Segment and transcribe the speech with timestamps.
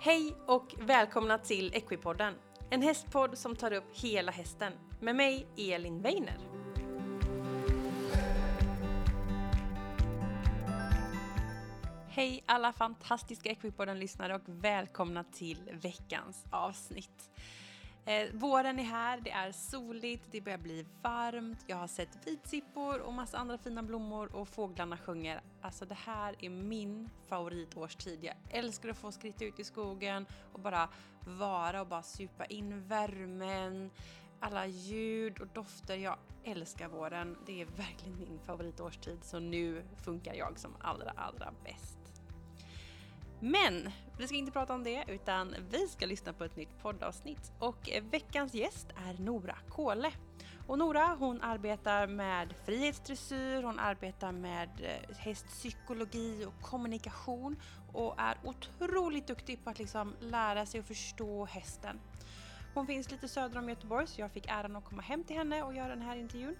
[0.00, 2.34] Hej och välkomna till Equipodden.
[2.70, 4.72] En hästpodd som tar upp hela hästen.
[5.00, 6.38] Med mig Elin Weiner.
[12.08, 17.30] Hej alla fantastiska Equipodden-lyssnare och välkomna till veckans avsnitt.
[18.08, 22.98] Eh, våren är här, det är soligt, det börjar bli varmt, jag har sett vitsippor
[22.98, 25.40] och massa andra fina blommor och fåglarna sjunger.
[25.60, 28.24] Alltså det här är min favoritårstid.
[28.24, 30.88] Jag älskar att få skritta ut i skogen och bara
[31.20, 33.90] vara och bara supa in värmen,
[34.40, 35.96] alla ljud och dofter.
[35.96, 37.36] Jag älskar våren.
[37.46, 41.97] Det är verkligen min favoritårstid så nu funkar jag som allra, allra bäst.
[43.40, 47.52] Men vi ska inte prata om det utan vi ska lyssna på ett nytt poddavsnitt
[47.58, 50.12] och veckans gäst är Nora Kåle.
[50.66, 57.56] Och Nora hon arbetar med frihetsdressyr, hon arbetar med eh, hästpsykologi och kommunikation
[57.92, 62.00] och är otroligt duktig på att liksom lära sig och förstå hästen.
[62.74, 65.62] Hon finns lite söder om Göteborg så jag fick äran att komma hem till henne
[65.62, 66.56] och göra den här intervjun.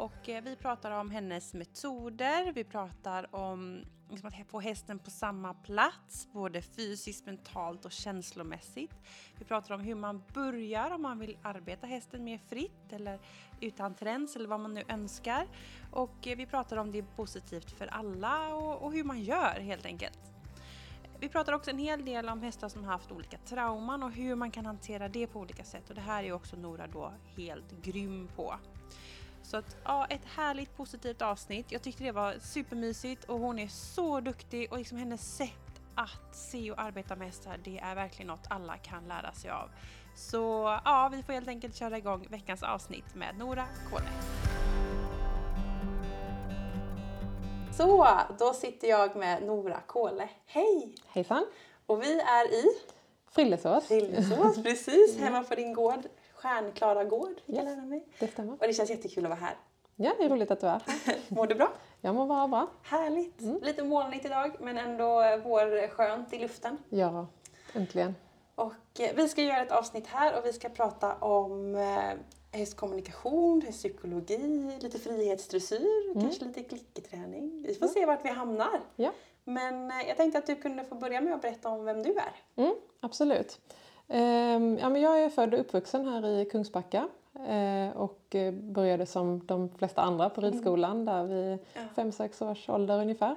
[0.00, 5.10] Och eh, vi pratar om hennes metoder, vi pratar om liksom att få hästen på
[5.10, 8.94] samma plats, både fysiskt, mentalt och känslomässigt.
[9.38, 13.18] Vi pratar om hur man börjar om man vill arbeta hästen mer fritt eller
[13.60, 15.46] utan träns eller vad man nu önskar.
[15.90, 19.60] Och eh, vi pratar om det är positivt för alla och, och hur man gör
[19.60, 20.18] helt enkelt.
[21.18, 24.34] Vi pratar också en hel del om hästar som har haft olika trauman och hur
[24.34, 27.82] man kan hantera det på olika sätt och det här är också Nora då helt
[27.82, 28.54] grym på.
[29.50, 31.72] Så att ja, ett härligt positivt avsnitt.
[31.72, 36.36] Jag tyckte det var supermysigt och hon är så duktig och liksom hennes sätt att
[36.36, 39.70] se och arbeta med hästar, det är verkligen något alla kan lära sig av.
[40.16, 40.38] Så
[40.84, 44.08] ja, vi får helt enkelt köra igång veckans avsnitt med Nora Kåle.
[47.76, 50.28] Så, då sitter jag med Nora Kåle.
[50.46, 50.94] Hej!
[51.06, 51.46] Hejsan!
[51.86, 52.64] Och vi är i
[53.30, 53.86] Frillesås.
[53.86, 56.00] Frillesås, precis, hemma på din gård.
[56.42, 57.76] Stjärnklara gård, fick jag Yes.
[57.76, 58.04] lära mig.
[58.18, 58.52] Det stämmer.
[58.52, 59.54] Och det känns jättekul att vara här.
[59.96, 61.16] Ja, det är roligt att du är här.
[61.28, 61.72] Mår du bra?
[62.00, 62.66] Jag mår bara bra.
[62.82, 63.40] Härligt!
[63.40, 63.58] Mm.
[63.62, 65.06] Lite molnigt idag men ändå
[65.44, 66.76] vårskönt i luften.
[66.88, 67.26] Ja,
[67.74, 68.14] äntligen.
[68.54, 73.62] Och eh, vi ska göra ett avsnitt här och vi ska prata om eh, hästkommunikation,
[73.62, 76.22] hästpsykologi, lite frihetsdressyr, Mm.
[76.22, 77.64] kanske lite klickerträning.
[77.66, 78.80] Vi får se vart vi hamnar.
[78.96, 79.10] Ja.
[79.44, 82.10] Men eh, jag tänkte att du kunde få börja med att berätta om vem du
[82.14, 82.62] är.
[82.64, 83.60] Mm, absolut.
[84.12, 87.08] Ehm, ja, men jag är född och uppvuxen här i Kungsbacka
[87.48, 92.02] eh, och eh, började som de flesta andra på ridskolan där vid Ja.
[92.02, 93.36] 5-6 års ålder ungefär.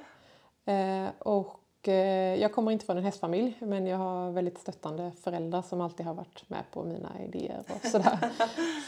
[0.66, 5.82] Eh, och jag kommer inte från en hästfamilj men jag har väldigt stöttande föräldrar som
[5.82, 8.18] alltid har varit med på mina idéer och sådär.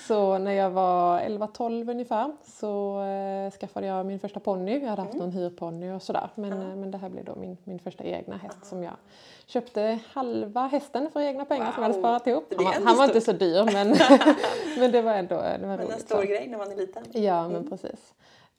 [0.08, 4.80] så när jag var 11-12 ungefär så eh, skaffade jag min första ponny.
[4.80, 6.70] Jag hade haft någon hyrponny och sådär men, Mm.
[6.72, 8.94] Eh, men det här blev då min, min första egna häst som jag
[9.46, 12.02] köpte halva hästen för egna pengar som jag hade Wow.
[12.02, 12.54] sparat ihop.
[12.56, 13.88] Han var, han var inte så dyr men,
[14.80, 16.02] men det var ändå det var Men en roligt.
[16.02, 16.22] stor så.
[16.28, 17.04] grej när man är liten.
[17.12, 18.14] Ja, men precis.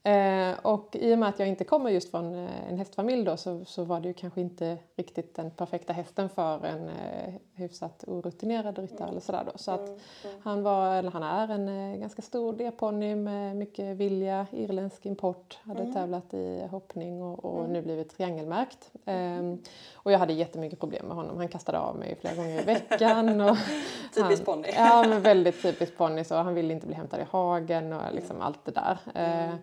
[0.06, 3.36] Eh, och i och med att jag inte kommer just från eh, en hästfamilj då
[3.36, 8.04] så, så var det ju kanske inte riktigt den perfekta hästen för en eh, hyfsat
[8.06, 9.58] orutinerad ryttare eller sådär då.
[9.58, 10.36] Så att Mm, mm.
[10.42, 15.58] han var, eller han är en eh, ganska stor D-ponny med mycket vilja, irländsk import,
[15.62, 15.94] hade Mm.
[15.94, 17.72] tävlat i hoppning och, och Mm.
[17.72, 18.90] nu blivit triangelmärkt.
[19.04, 19.58] Ehm,
[19.94, 21.36] och jag hade jättemycket problem med honom.
[21.36, 23.40] Han kastade av mig flera gånger i veckan.
[23.40, 23.56] Och
[24.14, 24.68] Typiskt han, ponny.
[24.76, 26.24] Ja, men väldigt typiskt ponny.
[26.24, 28.98] Så han ville inte bli hämtad i hagen och liksom allt det där.
[29.14, 29.58] Eh, Mm.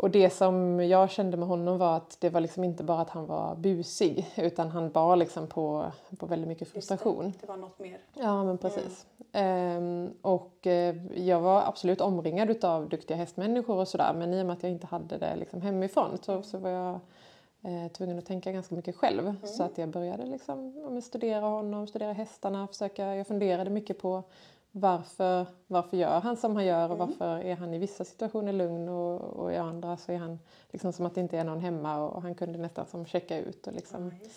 [0.00, 3.10] Och det som jag kände med honom var att det var liksom inte bara att
[3.10, 6.96] han var busig utan han bar liksom på, på väldigt mycket Just det.
[6.96, 7.32] frustration.
[7.40, 7.98] Det var något mer.
[8.14, 9.06] Ja, men precis.
[9.32, 14.46] Ehm, och eh, jag var absolut omringad av duktiga hästmänniskor och sådär men i och
[14.46, 17.00] med att jag inte hade det liksom hemifrån så, så var jag
[17.62, 19.34] eh, tvungen att tänka ganska mycket själv.
[19.44, 24.22] Så att jag började liksom, ja, studera honom, studera hästarna, försöka, jag funderade mycket på
[24.80, 28.88] varför, varför gör han som han gör och varför är han i vissa situationer lugn
[28.88, 30.38] och, och i andra så är han
[30.70, 33.66] liksom som att det inte är någon hemma och han kunde nästan som checka ut
[33.66, 34.28] och liksom Ja,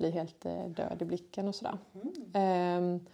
[0.00, 1.78] bli helt eh, död i blicken och sådär.
[1.94, 2.30] Mm.
[2.34, 3.06] Ehm,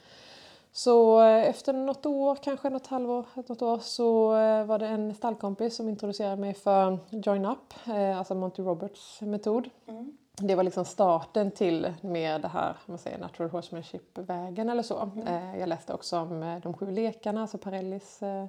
[0.73, 5.15] så eh, efter något år, kanske något halvår, något år, så eh, var det en
[5.15, 9.71] stallkompis som introducerade mig för Join Up, eh, alltså Monty Roberts metod.
[9.87, 10.17] Mm.
[10.41, 15.11] Det var liksom starten till mer det här, man säger natural horsemanship-vägen eller så.
[15.27, 18.47] Eh, jag läste också om eh, de sju lekarna, alltså Parellis eh,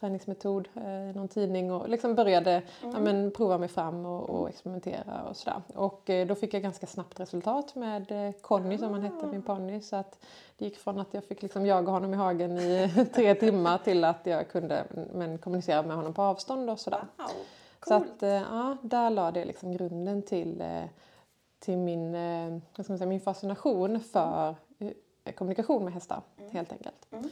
[0.00, 5.22] träningsmetod i någon tidning och liksom började ja, men, prova mig fram och, och experimentera
[5.28, 5.62] och sådär.
[5.74, 9.80] Och då fick jag ganska snabbt resultat med Conny som han hette, min ponny.
[9.80, 10.18] Så att
[10.58, 14.04] det gick från att jag fick liksom jaga honom i hagen i tre timmar till
[14.04, 17.04] att jag kunde men, kommunicera med honom på avstånd och sådär.
[17.16, 17.26] Wow,
[17.86, 20.62] Så att, ja, där la det liksom grunden till
[21.60, 24.54] till min, eh, vad ska man säga, min fascination för
[25.24, 26.50] eh, kommunikation med hästar Mm.
[26.50, 27.06] helt enkelt.
[27.10, 27.30] Mm.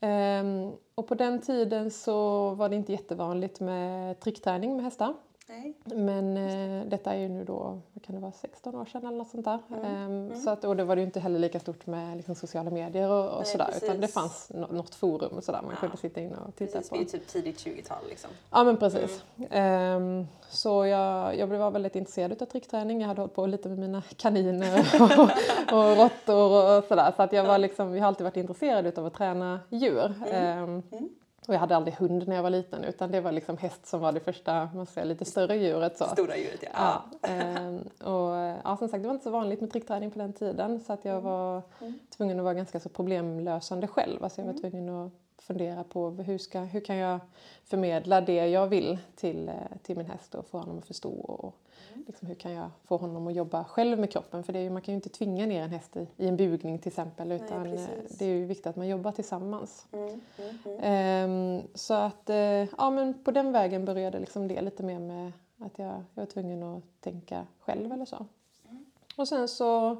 [0.00, 5.14] Ehm, och på den tiden så var det inte jättevanligt med trickträning med hästar.
[5.48, 5.74] Nej.
[5.84, 9.18] Men eh, detta är ju nu då, vad kan det vara, 16 år sedan eller
[9.18, 9.58] något sånt där.
[9.70, 9.84] Mm.
[9.84, 10.36] Ehm, Mm.
[10.40, 13.10] Så att, och det var det ju inte heller lika stort med liksom, sociala medier
[13.10, 13.70] och, och Nej, sådär.
[13.76, 14.14] Utan det precis.
[14.14, 15.80] fanns nå- något forum och sådär man Ja.
[15.80, 16.96] kunde sitta in och titta Precis, på.
[16.96, 18.30] är typ tidigt 20-tal liksom.
[18.50, 19.24] Ja men precis.
[19.50, 23.00] Ehm, så jag, jag var väldigt intresserad av trickträning.
[23.00, 25.10] Jag hade hållit på lite med mina kaniner och,
[25.78, 27.12] och råttor och sådär.
[27.16, 30.14] Så att jag, var liksom, jag har alltid varit intresserad av att träna djur.
[30.30, 31.08] Ehm, Mm.
[31.48, 34.00] Och jag hade aldrig hund när jag var liten utan det var liksom häst som
[34.00, 35.98] var det första, man säger, lite större djuret.
[35.98, 36.04] Så.
[36.04, 37.04] Stora djuret ja.
[37.22, 40.32] Ja, ehm, och ja, som sagt det var inte så vanligt med trickträning på den
[40.32, 41.94] tiden så att jag var Mm.
[42.16, 44.24] tvungen att vara ganska så problemlösande själv.
[44.24, 44.60] Alltså jag var Mm.
[44.70, 47.20] tvungen att fundera på hur, ska, hur kan jag
[47.64, 51.54] förmedla det jag vill till, eh, till min häst och få honom att förstå och
[51.94, 52.04] Mm.
[52.06, 54.70] liksom, hur kan jag få honom att jobba själv med kroppen för det är ju,
[54.70, 57.66] man kan ju inte tvinga ner en häst i, i en bugning till exempel utan
[57.66, 58.18] eh, precis.
[58.18, 59.86] det är ju viktigt att man jobbar tillsammans.
[59.92, 60.20] Mm.
[60.64, 60.78] Mm.
[60.82, 65.32] Ehm, så att eh, ja, men på den vägen började liksom det lite mer med
[65.58, 68.26] att jag, jag var tvungen att tänka själv eller så.
[68.68, 68.84] Mm.
[69.16, 69.96] Och sen så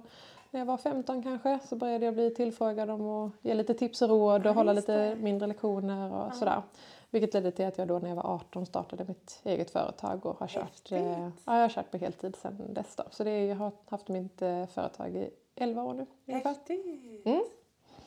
[0.50, 4.02] när jag var 15 kanske så började jag bli tillfrågad om att ge lite tips
[4.02, 6.62] och råd och Ja, hålla lite mindre lektioner och sådär.
[7.14, 10.38] Vilket ledde till att jag då när jag var 18 startade mitt eget företag och
[10.38, 12.96] har kört, eh, ja, jag har kört på heltid sedan dess.
[12.96, 13.02] Då.
[13.10, 16.06] Så det jag har haft mitt eh, företag i 11 år nu.
[16.32, 16.86] Häftigt!
[17.24, 17.44] Mm.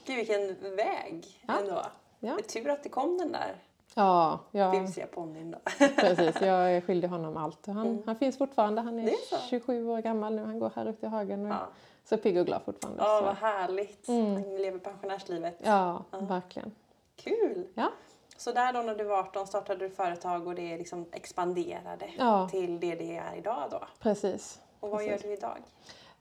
[0.06, 1.60] Gud vilken väg Ja.
[1.60, 1.82] ändå.
[2.20, 2.38] Ja.
[2.54, 3.56] Tur att det kom den där
[3.96, 5.58] Ja, jag, bimsiga ponnyn då.
[5.96, 7.66] Precis, jag är skyldig honom allt.
[7.68, 8.02] Han, Mm.
[8.06, 9.36] han finns fortfarande, han är, är så?
[9.50, 10.44] 27 år gammal nu.
[10.46, 11.68] Han går här ute i hagen och Ja,
[12.04, 13.04] så pigg och glad fortfarande.
[13.04, 13.26] ja så.
[13.26, 14.08] vad härligt.
[14.08, 14.34] Mm.
[14.34, 15.58] Han lever pensionärslivet.
[15.64, 16.18] Ja, Ja.
[16.20, 16.72] verkligen.
[17.16, 17.68] Kul!
[17.74, 17.90] Ja.
[18.38, 22.50] Så där då när du var 18 startade du företag och det liksom expanderade Ja,
[22.52, 23.80] till det det är idag då.
[24.00, 24.60] precis.
[24.80, 25.24] Och vad Precis.
[25.24, 25.58] gör du idag?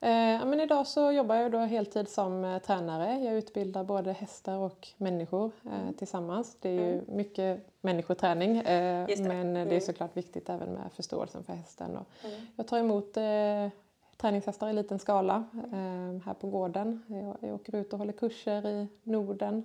[0.01, 3.19] Eh, men idag så jobbar jag då heltid som eh, tränare.
[3.25, 5.95] Jag utbildar både hästar och människor eh, Mm.
[5.95, 6.57] tillsammans.
[6.61, 9.21] Det är ju mycket människoträning eh, det.
[9.21, 9.81] men det är Mm.
[9.81, 11.91] såklart viktigt även med förståelsen för hästen.
[11.91, 12.37] Mm.
[12.57, 13.69] jag tar emot eh,
[14.17, 17.03] träningshästar i liten skala eh, här på gården.
[17.07, 19.65] Jag, jag åker ut och håller kurser i Norden.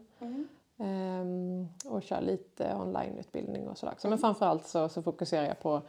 [0.81, 1.21] Mm.
[1.21, 3.93] Ehm, och kör lite onlineutbildning och sådär.
[3.93, 4.07] också.
[4.07, 4.21] Men Mm.
[4.21, 5.81] framförallt så, så fokuserar jag på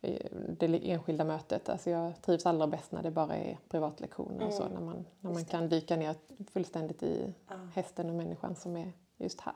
[0.00, 0.26] eh,
[0.58, 1.68] det enskilda mötet.
[1.68, 4.62] Alltså jag trivs allra bäst när det bara är privatlektioner och så.
[4.62, 4.74] Mm.
[4.74, 6.14] När man, när man kan dyka ner
[6.52, 7.54] fullständigt i Ja.
[7.74, 9.54] hästen och människan som är just här.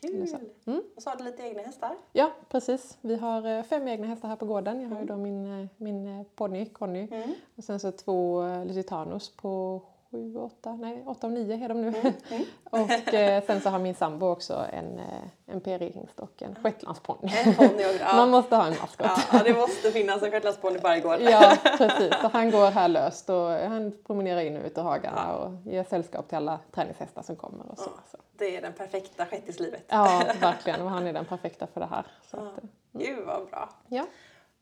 [0.00, 0.28] Kul!
[0.28, 0.36] så.
[0.70, 0.82] Mm.
[0.96, 1.96] Och så har du lite egna hästar?
[2.12, 2.98] Ja, precis.
[3.00, 4.80] Vi har eh, fem egna hästar här på gården.
[4.80, 5.06] Jag har ju Mm.
[5.06, 7.08] då min, eh, min ponny, Conny.
[7.10, 7.30] Mm.
[7.56, 9.82] Och sen så två Lusitanos på
[10.12, 11.88] sju, åtta, nej åtta och nio är de nu.
[11.88, 12.12] Mm.
[12.30, 12.44] Mm.
[12.70, 15.04] Och eh, sen så har min sambo också en, eh,
[15.46, 17.28] en PRI-hingst och en shetlandsponny.
[17.58, 17.62] Och...
[17.82, 18.26] Man Ja.
[18.26, 19.06] måste ha en maskot.
[19.06, 21.20] Ja, ja, det måste finnas en shetlandsponny på varje gård.
[21.20, 22.14] Ja, precis.
[22.20, 25.84] Så han går här löst och han promenerar in och ut i hagarna och ger
[25.84, 27.70] sällskap till alla träningshästar som kommer.
[27.70, 27.90] Och så.
[27.96, 28.02] Ja.
[28.10, 28.18] Så.
[28.38, 29.84] Det är den perfekta shettislivet.
[29.88, 30.80] Ja, verkligen.
[30.82, 32.06] Och han är den perfekta för det här.
[32.30, 32.42] Så Ja.
[32.42, 33.68] att, eh, Gud vad bra.
[33.88, 34.06] ja.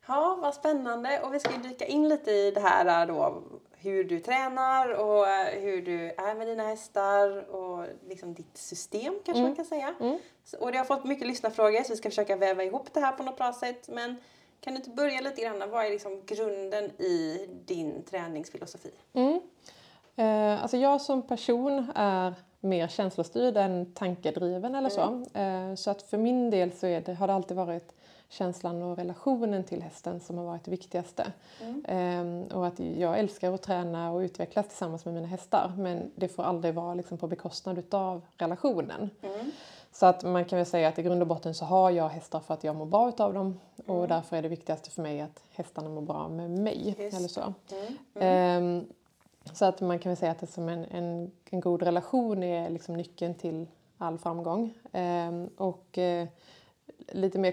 [0.07, 1.19] Ja, vad spännande.
[1.23, 3.43] Och vi ska ju dyka in lite i det här då,
[3.81, 9.13] hur du tränar och eh, hur du är med dina hästar och liksom ditt system
[9.25, 9.49] kanske Mm.
[9.49, 9.95] man kan säga.
[9.99, 10.19] Mm.
[10.43, 13.11] Så, och det har fått mycket lyssnarfrågor så vi ska försöka väva ihop det här
[13.11, 13.87] på något bra sätt.
[13.89, 14.15] Men
[14.61, 18.91] kan du inte börja lite grann, vad är liksom grunden i din träningsfilosofi?
[19.13, 19.39] Mm.
[20.15, 25.25] Eh, alltså jag som person är mer känslostyrd än tankedriven eller så.
[25.33, 27.93] Eh, så att för min del så det, har det alltid varit
[28.31, 31.33] känslan och relationen till hästen som har varit det viktigaste.
[31.61, 32.45] Mm.
[32.49, 36.27] Eh, och att jag älskar att träna och utvecklas tillsammans med mina hästar men det
[36.27, 39.09] får aldrig vara liksom på bekostnad utav relationen.
[39.21, 39.51] Mm.
[39.91, 42.39] Så att man kan väl säga att i grund och botten så har jag hästar
[42.39, 44.09] för att jag mår bra utav dem och Mm.
[44.09, 46.95] därför är det viktigaste för mig att hästarna mår bra med mig.
[46.99, 47.41] Just Eller så.
[47.41, 47.53] Mm.
[48.13, 48.77] Mm.
[48.77, 48.85] Ehm,
[49.53, 52.69] så att man kan väl säga att det som en, en, en god relation är
[52.69, 54.73] liksom nyckeln till all framgång.
[54.91, 56.27] Ehm, och eh,
[57.07, 57.51] lite mer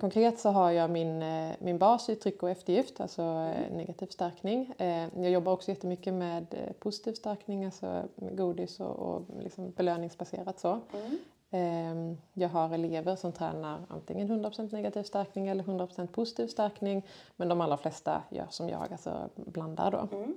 [0.00, 4.06] konkret, så har jag min, eh, min bas i tryck och eftergift, alltså eh, negativ
[4.06, 4.72] stärkning.
[4.78, 10.58] Ehm, jag jobbar också jättemycket med eh, positiv stärkning, alltså godis och, och liksom belöningsbaserat
[10.58, 10.80] så.
[10.92, 11.18] Mm.
[11.50, 17.02] Ehm, Jag har elever som tränar antingen 100% negativ stärkning eller 100% positiv stärkning.
[17.36, 20.16] Men de allra flesta gör som jag, alltså blandar då.
[20.16, 20.34] Mm.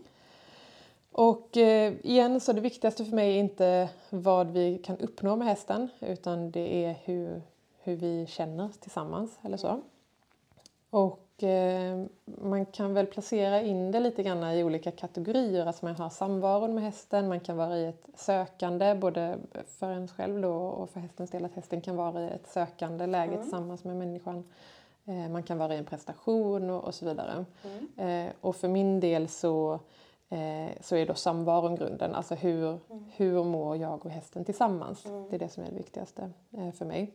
[1.11, 5.47] Och eh, igen så det viktigaste för mig är inte vad vi kan uppnå med
[5.47, 7.41] hästen utan det är hur,
[7.89, 9.81] hur vi känner tillsammans eller så.
[10.89, 15.65] Och eh, man kan väl placera in det lite grann i olika kategorier.
[15.65, 20.07] Alltså man har samvaron med hästen, man kan vara i ett sökande både för en
[20.07, 23.41] själv då och för hästens del att hästen kan vara i ett sökande läge Mm.
[23.41, 24.43] tillsammans med människan.
[25.05, 27.45] Eh, man kan vara i en prestation och, och så vidare.
[27.97, 29.79] Eh, och för min del så,
[30.81, 32.15] så är då samvaron grunden.
[32.15, 33.05] Alltså hur, mm.
[33.15, 35.03] hur mår jag och hästen tillsammans?
[35.29, 37.13] Det är det som är det viktigaste för mig.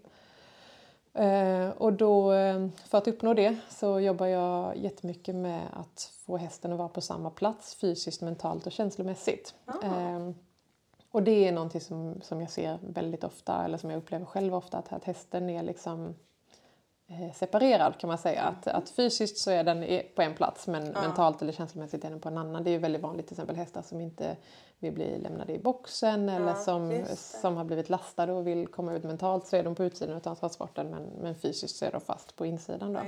[1.15, 6.37] Eh, och då, eh, för att uppnå det så jobbar jag jättemycket med att få
[6.37, 9.55] hästen att vara på samma plats fysiskt, mentalt och känslomässigt.
[9.83, 10.31] Eh,
[11.11, 14.55] och det är någonting som, som jag ser väldigt ofta, eller som jag upplever själv
[14.55, 16.15] ofta, att, att hästen är liksom
[17.35, 18.43] separerad kan man säga.
[18.43, 21.01] Att, att fysiskt så är den på en plats men ja.
[21.01, 22.65] mentalt eller känslomässigt är den på en annan.
[22.65, 24.37] Det är ju väldigt vanligt till exempel hästar som inte
[24.79, 28.95] vill bli lämnade i boxen eller ja, som, som har blivit lastade och vill komma
[28.95, 32.01] ut mentalt så är de på utsidan av transporten men, men fysiskt så är de
[32.01, 32.93] fast på insidan.
[32.93, 33.01] Då.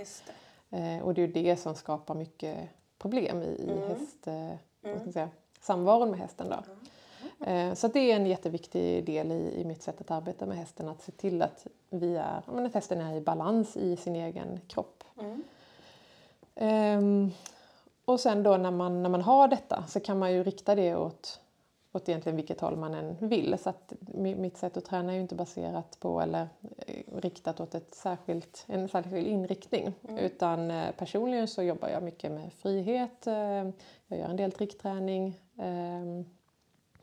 [0.68, 2.56] Ja, eh, och det är ju det som skapar mycket
[2.98, 3.88] problem i, i mm.
[3.88, 5.12] häst, eh, mm.
[5.12, 5.28] säga,
[5.60, 6.48] samvaron med hästen.
[6.48, 6.54] Då.
[6.54, 6.86] Mm.
[7.47, 10.88] Eh, så det är en jätteviktig del i, i mitt sätt att arbeta med hästen
[10.88, 15.04] att se till att, vi är, att hästen är i balans i sin egen kropp.
[16.54, 17.33] Um,
[18.04, 20.97] och sen då när man, när man har detta så kan man ju rikta det
[20.97, 21.40] åt
[21.97, 23.59] åt egentligen vilket håll man än vill.
[23.59, 26.49] Så att mitt sätt att träna är ju inte baserat på eller
[26.87, 29.92] eh, riktat åt ett särskilt, en särskild inriktning.
[30.09, 30.18] Mm.
[30.18, 33.26] Utan eh, personligen så jobbar jag mycket med frihet,
[34.06, 35.40] jag gör en del trickträning.
[35.59, 36.25] Ehm,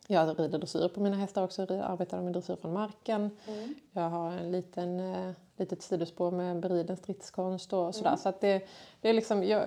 [0.07, 3.29] jag rider dressyr på mina hästar också, arbetar med dressyr från marken.
[3.47, 3.75] Mm.
[3.91, 5.01] Jag har en liten,
[5.57, 8.09] litet sidospår med beriden stridskonst och sådär.
[8.09, 8.17] Mm.
[8.17, 8.67] Så att det,
[9.01, 9.65] det är liksom, jag,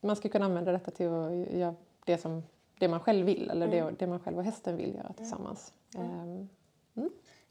[0.00, 1.74] man ska kunna använda detta till att göra
[2.04, 2.42] det som
[2.78, 3.86] det man själv vill eller mm.
[3.86, 5.72] det, det, man själv och hästen vill göra tillsammans.
[5.94, 6.48] Mm.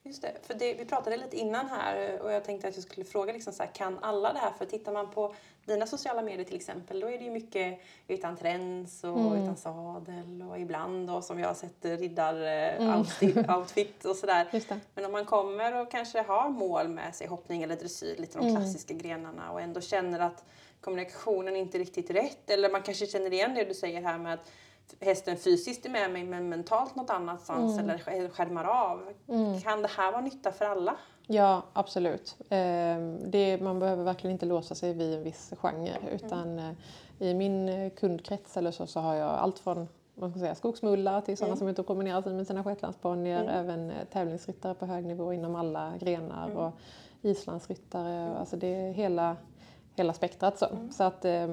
[0.07, 0.11] Mm.
[0.11, 3.05] Just det, för det, vi pratade lite innan här och jag tänkte att jag skulle
[3.05, 4.51] fråga liksom så här, kan alla det här?
[4.57, 5.35] För tittar man på
[5.65, 9.43] dina sociala medier till exempel då är det ju mycket utan träns och mm.
[9.43, 13.55] utan sadel och ibland då som jag har sett riddaroutfit mm.
[13.59, 14.47] outfit och sådär.
[14.95, 18.47] Men om man kommer och kanske har mål med sig hoppning eller dressyr, lite de
[18.47, 18.61] mm.
[18.61, 20.43] klassiska grenarna och ändå känner att
[20.81, 24.33] kommunikationen inte är riktigt rätt eller man kanske känner igen det du säger här med
[24.33, 24.51] att
[24.99, 27.89] hästen fysiskt är med mig men mentalt något annanstans mm.
[27.89, 29.01] eller skärmar av.
[29.27, 29.61] Mm.
[29.61, 30.95] Kan det här vara nytta för alla?
[31.27, 32.35] Ja, absolut.
[32.49, 36.75] Ehm, det, man behöver verkligen inte låsa sig vid en viss genre utan mm.
[37.19, 39.87] i min kundkrets eller så, så har jag allt från
[40.19, 41.57] man ska säga, skogsmullar till sådana mm.
[41.57, 43.55] som är ute och promenerar med sina shetlandsponnyer, mm.
[43.55, 46.57] även eh, tävlingsryttare på hög nivå inom alla grenar mm.
[46.57, 46.73] och
[47.21, 48.13] islandsryttare.
[48.13, 48.37] Mm.
[48.37, 49.37] Alltså det är hela
[49.99, 50.59] hela spektrat.
[50.59, 50.91] Så, mm.
[50.91, 51.47] så att eh,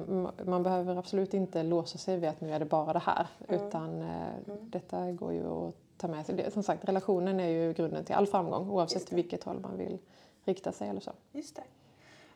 [0.45, 3.27] man behöver absolut inte låsa sig vid att nu är det bara det här.
[3.47, 3.67] Mm.
[3.67, 4.69] Utan eh, mm.
[4.69, 6.35] detta går ju att ta med sig.
[6.35, 9.99] Det, som sagt, relationen är ju grunden till all framgång oavsett vilket håll man vill
[10.45, 11.11] rikta sig eller så.
[11.31, 11.63] Just det.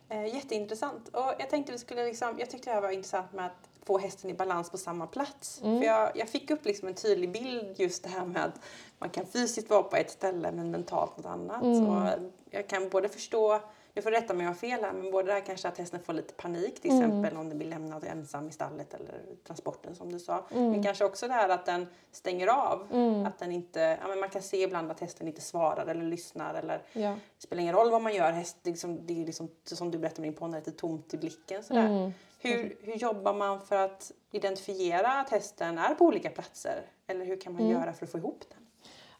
[0.09, 1.07] Eh, jätteintressant.
[1.07, 3.97] Och jag tänkte vi skulle liksom, jag tyckte det här var intressant med att få
[3.97, 5.61] hästen i balans på samma plats.
[5.63, 5.79] Mm.
[5.79, 8.61] För jag, jag fick upp liksom en tydlig bild just det här med att
[8.99, 11.63] man kan fysiskt vara på ett ställe men mentalt något annat.
[11.63, 11.85] Mm.
[11.85, 12.09] Så
[12.49, 13.59] jag kan både förstå
[13.99, 15.77] jag får rätta mig om jag har fel här, men både det här kanske att
[15.77, 17.03] hästen får lite panik till mm.
[17.03, 20.45] exempel om den blir lämnad ensam i stallet eller transporten som du sa.
[20.51, 20.71] Mm.
[20.71, 22.87] Men kanske också det här att den stänger av.
[22.91, 23.25] Mm.
[23.25, 26.53] Att den inte, ja, men man kan se ibland att hästen inte svarar eller lyssnar
[26.53, 27.09] eller ja.
[27.09, 28.31] det spelar ingen roll vad man gör.
[28.31, 31.63] Häst, liksom, det är liksom, som du berättade med din ponny, lite tomt i blicken.
[31.63, 31.85] Sådär.
[31.85, 32.11] Mm.
[32.39, 36.81] Hur, hur jobbar man för att identifiera att hästen är på olika platser?
[37.07, 37.73] Eller hur kan man mm.
[37.73, 38.65] göra för att få ihop den?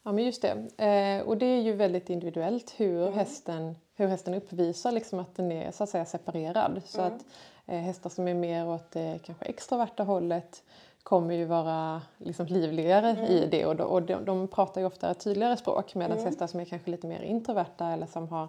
[0.02, 0.84] Ja men just det.
[0.84, 3.14] Eh, och det är ju väldigt individuellt hur, mm.
[3.14, 6.82] hästen, hur hästen uppvisar liksom att den är så att säga separerad.
[6.84, 7.12] Så mm.
[7.12, 7.24] att
[7.66, 10.62] eh, hästar som är mer åt det kanske extroverta hållet
[11.02, 13.24] kommer ju vara liksom livligare mm.
[13.24, 16.24] i det och, då, och de, de, pratar ju ofta tydligare språk medan mm.
[16.24, 18.48] hästar som är kanske lite mer introverta eller som har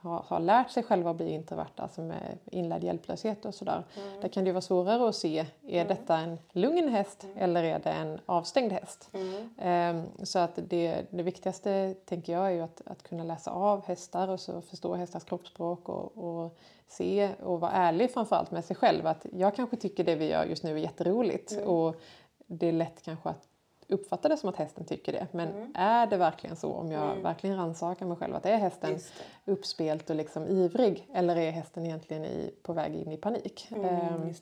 [0.00, 3.84] har, har lärt sig själva att bli introverta, alltså med inlärd hjälplöshet och sådär.
[3.96, 4.20] Mm.
[4.20, 5.46] Där kan det vara svårare att se, är
[5.80, 5.88] mm.
[5.88, 7.38] detta en lugn häst mm.
[7.38, 9.10] eller är det en avstängd häst?
[9.12, 13.86] Um, så att det, det viktigaste tänker jag är ju att, att kunna läsa av
[13.86, 18.76] hästar och så förstå hästars kroppsspråk och, och se och vara ärlig framförallt med sig
[18.76, 21.68] själv att jag kanske tycker det vi gör just nu är jätteroligt mm.
[21.68, 22.00] och
[22.46, 23.47] det är lätt kanske att
[23.88, 25.26] uppfattar det som att hästen tycker det.
[25.32, 25.72] Men mm.
[25.74, 27.22] är det verkligen så om jag mm.
[27.22, 28.98] verkligen rannsakar mig själv att är hästen
[29.44, 33.68] uppspelt och liksom ivrig eller är hästen egentligen i, på väg in i panik?
[33.70, 34.32] Mm, eh,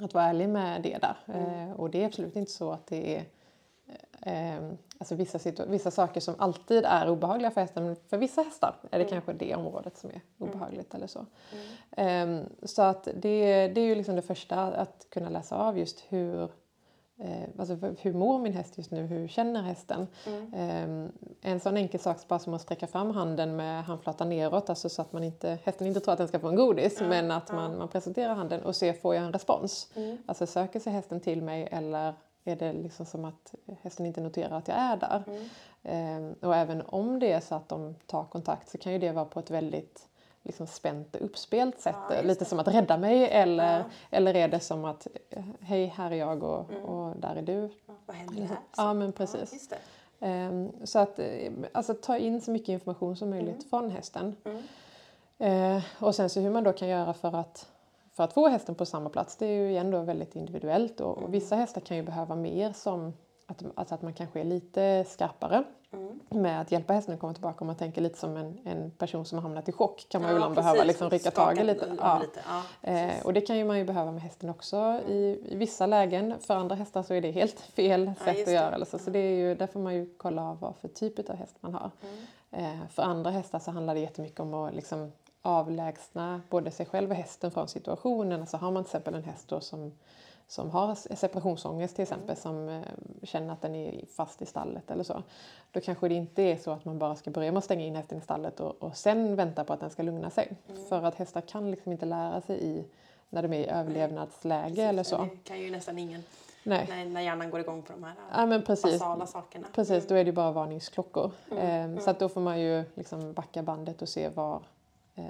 [0.00, 1.16] att vara ärlig med det där.
[1.26, 1.70] Mm.
[1.70, 3.24] Eh, och det är absolut inte så att det är
[4.22, 8.74] eh, alltså vissa, vissa saker som alltid är obehagliga för hästen men för vissa hästar
[8.90, 9.08] är det mm.
[9.08, 10.52] kanske det området som är mm.
[10.52, 11.26] obehagligt eller så.
[11.96, 16.04] Ehm, så att det, det är ju liksom det första att kunna läsa av just
[16.08, 16.48] hur
[17.18, 19.02] Eh, alltså hur mår min häst just nu?
[19.02, 20.06] Hur känner hästen?
[20.26, 20.52] Mm.
[21.42, 24.88] Eh, en sån enkel sak bara som att sträcka fram handen med handflatan neråt, alltså
[24.88, 27.10] så att man inte, hästen inte tror att den ska få en godis, mm.
[27.10, 29.90] men att man, man presenterar handen och ser, får jag en respons?
[29.94, 30.18] Mm.
[30.26, 32.14] Alltså söker sig hästen till mig eller
[32.44, 35.22] är det liksom som att hästen inte noterar att jag är där?
[35.82, 39.12] Eh, och även om det är så att de tar kontakt så kan ju det
[39.12, 40.08] vara på ett väldigt
[40.42, 41.96] liksom spänt och uppspelt sätt?
[42.10, 42.48] Ja, Lite det.
[42.48, 43.84] som att rädda mig eller, Ja.
[44.10, 46.82] eller är det som att eh, hej, här är jag och, Mm.
[46.84, 47.70] och där är du?
[47.86, 48.56] Ja, vad händer här?
[48.76, 49.70] Ja, men precis.
[50.20, 54.36] Ehm, Så att eh, alltså, ta in så mycket information som möjligt från hästen.
[54.44, 54.62] Mm.
[55.38, 57.68] Eh, och sen så hur man då kan göra för att,
[58.12, 61.00] för att få hästen på samma plats, det är ju igen då väldigt individuellt.
[61.00, 63.12] Och, och vissa hästar kan ju behöva mer som
[63.46, 66.20] att, alltså att man kanske är lite skarpare Mm.
[66.28, 67.56] med att hjälpa hästen att komma tillbaka.
[67.60, 70.30] Om man tänker lite som en, en person som har hamnat i chock kan man
[70.30, 71.96] Ja, ibland behöva liksom rycka tag i lite.
[72.00, 72.18] Ja.
[72.22, 72.40] lite.
[72.48, 75.86] Ja, Eh, och det kan ju man ju behöva med hästen också i, i vissa
[75.86, 76.34] lägen.
[76.40, 78.52] För andra hästar så är det helt fel sätt att det.
[78.52, 78.74] göra.
[78.74, 78.98] Alltså.
[78.98, 81.56] Så det är ju, där får man ju kolla av vad för typ av häst
[81.60, 81.90] man har.
[82.50, 82.64] Mm.
[82.80, 87.10] Eh, för andra hästar så handlar det jättemycket om att liksom avlägsna både sig själv
[87.10, 88.40] och hästen från situationen.
[88.40, 89.92] Alltså har man till exempel en häst då som,
[90.52, 92.82] som har separationsångest till exempel som eh,
[93.22, 95.22] känner att den är fast i stallet eller så.
[95.72, 97.96] Då kanske det inte är så att man bara ska börja med att stänga in
[97.96, 100.56] hästen i stallet och, och sen vänta på att den ska lugna sig.
[100.88, 102.84] För att hästar kan liksom inte lära sig i
[103.30, 105.16] när de är i överlevnadsläge eller så.
[105.18, 106.22] Det kan ju nästan ingen,
[106.64, 106.86] Nej.
[106.88, 108.92] när, när hjärnan går igång på de här Ja men precis.
[109.00, 109.66] basala sakerna.
[109.74, 111.30] Precis, då är det ju bara varningsklockor.
[111.50, 114.62] Mm, Eh, Så att då får man ju liksom backa bandet och se var,
[115.14, 115.24] eh,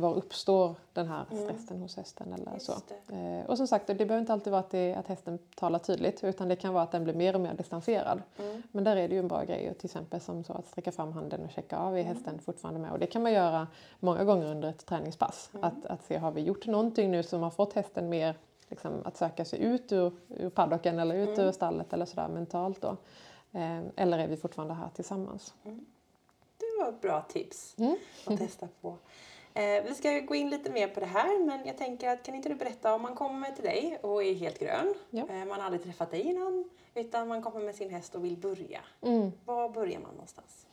[0.00, 2.32] var uppstår den här stressen hos hästen.
[2.32, 2.54] Eller Mm.
[2.54, 3.14] Just så.
[3.14, 6.24] Eh, och som sagt, det behöver inte alltid vara att, det, att hästen talar tydligt
[6.24, 8.22] utan det kan vara att den blir mer och mer distanserad.
[8.38, 8.62] Mm.
[8.72, 11.12] Men där är det ju en bra grej, till exempel som så att sträcka fram
[11.12, 12.14] handen och checka av, är Mm.
[12.14, 12.92] hästen fortfarande med?
[12.92, 13.66] Och det kan man göra
[14.00, 15.50] många gånger under ett träningspass.
[15.54, 15.64] Mm.
[15.64, 18.34] Att, att se, har vi gjort någonting nu som har fått hästen mer
[18.68, 21.40] liksom, att söka sig ut ur, ur paddocken eller ut Mm.
[21.48, 22.96] ur stallet eller sådär mentalt då.
[23.52, 25.54] Eh, eller är vi fortfarande här tillsammans?
[26.58, 27.96] Det var ett bra tips Mm.
[28.26, 28.94] att testa på.
[29.56, 32.34] Eh, vi ska gå in lite mer på det här men jag tänker att kan
[32.34, 34.94] inte du berätta om man kommer till dig och är helt grön.
[35.10, 35.22] Ja.
[35.30, 38.36] Eh, man har aldrig träffat dig innan utan man kommer med sin häst och vill
[38.36, 38.80] börja.
[39.02, 39.32] Mm.
[39.44, 40.66] Var börjar man någonstans?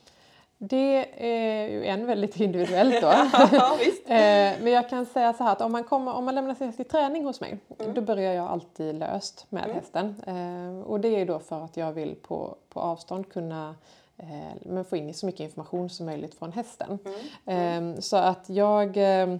[0.58, 3.08] Det är ju en väldigt individuellt då.
[3.52, 3.78] ja.
[4.14, 6.68] Eh, Men jag kan säga så här att om man, kommer, om man lämnar sin
[6.68, 7.58] häst i träning hos mig
[7.94, 9.76] då börjar jag alltid löst med Mm.
[9.76, 10.84] hästen.
[10.86, 13.76] Och det är då för att jag vill på, på avstånd kunna
[14.66, 17.00] men få in så mycket information som möjligt från hästen.
[17.46, 17.94] Mm.
[17.94, 19.36] Eh, Så att jag, eh,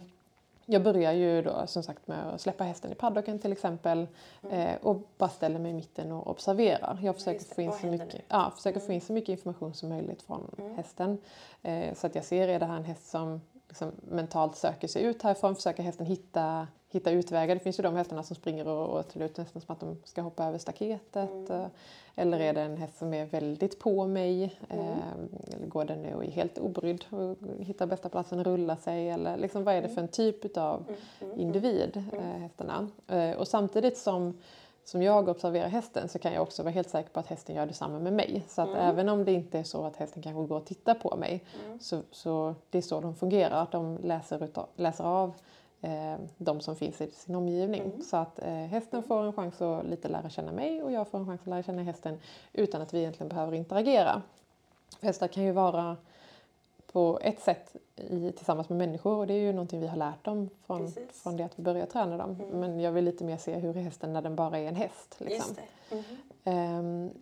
[0.66, 4.08] jag börjar ju då som sagt med att släppa hästen i paddocken till exempel
[4.52, 7.00] eh, och bara ställer mig i mitten och observerar.
[7.04, 7.56] Jag försöker, Mm.
[7.56, 8.14] få in, så mycket?
[8.14, 8.26] Mm.
[8.28, 11.18] ja, försöker få in så mycket information som möjligt från hästen.
[11.62, 15.04] Eh, så att jag ser, är det här en häst som liksom mentalt söker sig
[15.04, 15.56] ut härifrån?
[15.56, 17.56] Försöker hästen hitta, hitta utvägar?
[17.56, 19.98] Det finns ju de hästarna som springer och, och till ut nästan som att de
[20.04, 21.30] ska hoppa över staketet.
[21.50, 21.62] Mm.
[21.62, 21.68] eh,
[22.16, 24.56] Eller är det en häst som är väldigt på mig?
[24.70, 24.86] Mm.
[24.88, 28.76] Eh, eller går den nu och är helt obrydd och hittar bästa platsen och rullar
[28.76, 29.10] sig?
[29.10, 30.86] Eller liksom, vad är det för en typ av
[31.22, 31.40] Mm.
[31.40, 32.90] individ, eh, hästarna?
[33.08, 34.38] Eh, och samtidigt som
[34.86, 37.66] som jag observerar hästen så kan jag också vara helt säker på att hästen gör
[37.66, 38.44] detsamma med mig.
[38.48, 38.80] Så att Mm.
[38.80, 41.44] även om det inte är så att hästen kanske går och tittar på mig
[41.80, 43.62] så, så det är så de fungerar.
[43.64, 45.34] Att de läser, utav, läser av
[46.38, 47.82] de som finns i sin omgivning.
[47.82, 48.02] Mm.
[48.02, 51.20] Så att eh, hästen får en chans att lite lära känna mig och jag får
[51.20, 52.20] en chans att lära känna hästen
[52.54, 54.22] utan att vi egentligen behöver interagera.
[55.00, 55.98] För hästar kan ju vara
[56.92, 60.26] på ett sätt i, tillsammans med människor och det är ju någonting vi har lärt
[60.26, 61.24] dem från, Precis.
[61.24, 62.42] från det att vi började träna dem.
[62.52, 65.16] Men jag vill lite mer se hur är hästen när den bara är en häst.
[65.18, 65.56] Liksom.
[65.92, 66.04] Ehm,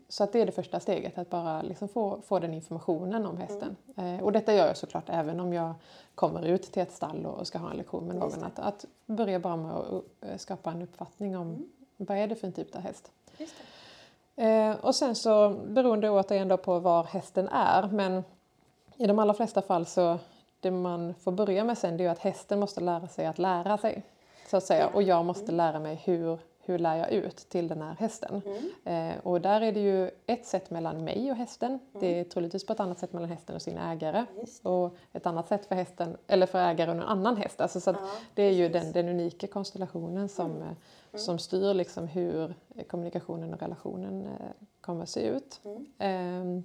[0.10, 3.38] Så att det är det första steget, att bara liksom få, få den informationen om
[3.38, 3.76] hästen.
[3.98, 5.74] Eh, Och detta gör jag såklart även om jag
[6.16, 8.44] kommer ut till ett stall och ska ha en lektion med någon.
[8.44, 12.48] Att, att börja bara med att eh, skapa en uppfattning om vad är det för
[12.48, 13.12] en typ av häst.
[14.36, 18.24] Eh, och sen så beroende återigen då på var hästen är men
[18.98, 20.18] i de allra flesta fall så
[20.60, 23.78] det man får börja med sen det är att hästen måste lära sig att lära
[23.78, 24.04] sig.
[24.50, 24.88] Så att säga.
[24.88, 28.42] Och jag måste lära mig hur, hur lär jag ut till den här hästen.
[28.84, 31.80] Eh, och där är det ju ett sätt mellan mig och hästen.
[32.00, 34.26] Det är troligtvis på ett annat sätt mellan hästen och sin ägare.
[34.64, 37.62] Och ett annat sätt för hästen, eller för ägaren och en annan häst.
[37.62, 42.08] Alltså så Ja, det är ju den, den unika konstellationen som, eh, som styr liksom
[42.08, 44.32] hur eh, kommunikationen och relationen eh,
[44.82, 45.62] kommer att se ut.
[45.98, 46.64] Ehm,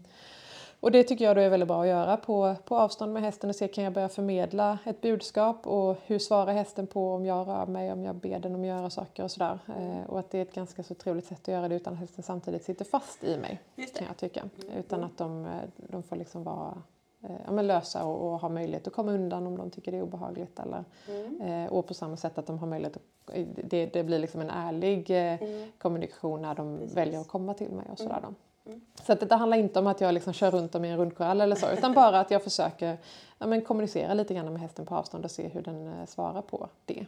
[0.81, 3.51] och det tycker jag då är väldigt bra att göra på, på avstånd med hästen
[3.51, 7.49] och se kan jag börja förmedla ett budskap och hur svarar hästen på om jag
[7.49, 9.59] rör mig, om jag ber den om att göra saker och sådär.
[9.79, 11.99] Eh, och att det är ett ganska så trevligt sätt att göra det utan att
[11.99, 13.61] hästen samtidigt sitter fast i mig.
[13.99, 14.43] Kan jag tycka.
[14.79, 16.83] Utan att de, eh, de får liksom vara
[17.23, 19.99] eh, ja, men lösa och, och ha möjlighet att komma undan om de tycker det
[19.99, 20.59] är obehagligt.
[20.59, 20.85] Eller,
[21.41, 23.35] eh, och på samma sätt att de har möjlighet att,
[23.65, 25.41] det, det blir liksom en ärlig eh,
[25.79, 28.23] kommunikation när de väljer att komma till mig och sådär.
[29.03, 31.41] Så att det handlar inte om att jag liksom kör runt dem i en rundkorall
[31.41, 32.99] eller så utan bara att jag försöker
[33.39, 36.43] ja, men kommunicera lite grann med hästen på avstånd och se hur den eh, svarar
[36.43, 37.07] på det.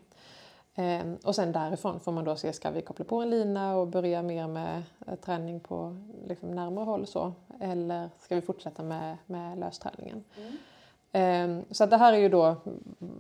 [0.74, 3.86] Ehm, och sen därifrån får man då se, ska vi koppla på en lina och
[3.86, 7.32] börja mer med eh, träning på liksom, närmare håll så?
[7.60, 10.24] Eller ska vi fortsätta med, med lösträningen?
[11.12, 12.56] Ehm, så det här är ju då mm,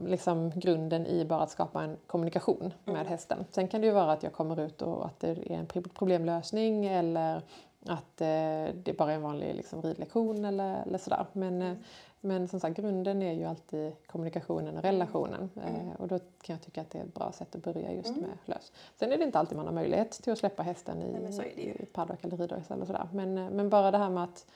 [0.06, 3.06] liksom grunden i bara att skapa en kommunikation med Mm.
[3.06, 3.44] hästen.
[3.50, 5.82] Sen kan det ju vara att jag kommer ut och att det är en pro-
[5.94, 7.42] problemlösning eller
[7.88, 11.26] att eh, det bara är en vanlig liksom, ridlektion eller, eller sådär.
[11.32, 11.72] Men, eh,
[12.20, 15.50] men som sagt, grunden är ju alltid kommunikationen och relationen.
[15.56, 18.08] Eh, och då kan jag tycka att det är ett bra sätt att börja just
[18.08, 18.20] Mm.
[18.20, 18.72] med lös.
[18.96, 21.86] Sen är det inte alltid man har möjlighet till att släppa hästen i, Nej, i
[21.86, 23.08] paddock eller ridhöjd eller sådär.
[23.12, 24.46] Men, eh, men bara det här med att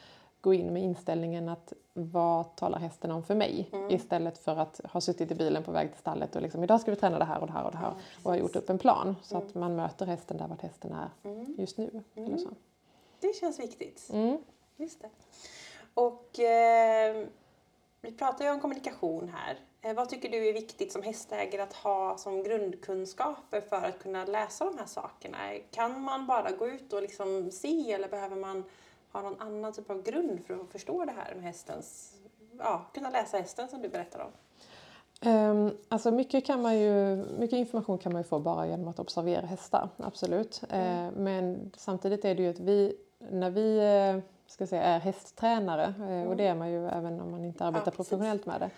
[0.41, 3.69] gå in med inställningen att vad talar hästen om för mig?
[3.73, 3.91] Mm.
[3.91, 6.91] Istället för att ha suttit i bilen på väg till stallet och liksom idag ska
[6.91, 7.87] vi träna det här och det här och det här.
[7.87, 9.47] Ja, och ha gjort upp en plan så Mm.
[9.49, 11.55] att man möter hästen där vart hästen är Mm.
[11.59, 12.03] just nu.
[12.15, 12.49] Eller så.
[13.23, 14.09] Det känns viktigt.
[14.13, 14.39] Mm.
[14.77, 15.11] Just det.
[15.95, 17.27] Och eh,
[18.01, 19.59] vi pratar ju om kommunikation här.
[19.83, 24.25] Eh, vad tycker du är viktigt som hästägare att ha som grundkunskaper för att kunna
[24.25, 25.39] läsa de här sakerna?
[25.71, 28.65] Kan man bara gå ut och liksom se eller behöver man
[29.13, 32.15] ha någon annan typ av grund för att förstå det här med hästens,
[32.59, 34.33] ja, kunna läsa hästen som du berättar om?
[35.25, 38.99] Um, alltså mycket, kan man ju, mycket information kan man ju få bara genom att
[38.99, 40.63] observera hästar, absolut.
[40.71, 42.97] Eh, men samtidigt är det ju att vi,
[43.31, 47.31] när vi eh, ska säga, är hästtränare, eh, och det är man ju även om
[47.31, 47.97] man inte arbetar precis.
[47.97, 48.71] professionellt med det,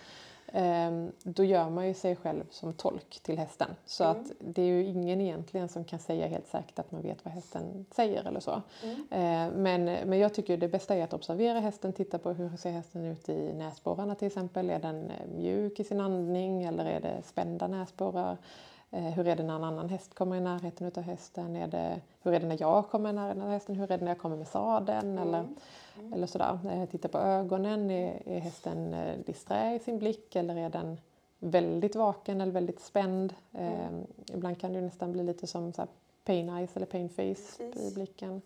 [0.59, 3.69] ehm, då gör man ju sig själv som tolk till hästen.
[3.87, 4.17] Så Mm.
[4.21, 7.35] att det är ju ingen egentligen som kan säga helt säkert att man vet vad
[7.35, 8.63] hästen säger eller så.
[8.83, 8.97] Mm.
[9.11, 12.71] Eh, Men, men jag tycker det bästa är att observera hästen, titta på hur ser
[12.71, 14.71] hästen ut i näsborrarna till exempel.
[14.71, 18.37] Är den mjuk i sin andning eller är det spända näsborrar?
[18.95, 21.57] Eh, Hur är det när en annan häst kommer i närheten av hästen?
[21.57, 23.75] Är det, hur är det när jag kommer i närheten av hästen?
[23.75, 25.19] Hur är det när jag kommer med sadeln?
[25.19, 25.45] Eller,
[26.13, 26.59] eller sådär.
[26.71, 27.91] Eh, Titta på ögonen.
[27.91, 30.99] Är, är hästen eh, disträ i sin blick eller är den
[31.39, 33.35] väldigt vaken eller väldigt spänd?
[33.53, 33.89] Eh,
[34.35, 35.87] ibland kan det nästan bli lite som så
[36.25, 37.25] pain eyes eller pain face
[37.59, 37.91] Precis.
[37.93, 38.43] i blicken.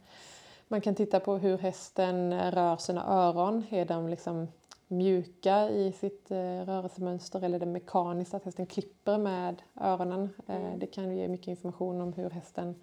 [0.68, 3.64] Man kan titta på hur hästen rör sina öron.
[3.70, 4.48] Är de liksom
[4.88, 10.30] mjuka i sitt eh, rörelsemönster eller det mekaniskt att hästen klipper med öronen?
[10.46, 12.74] Eh, det kan ge mycket information om hur hästen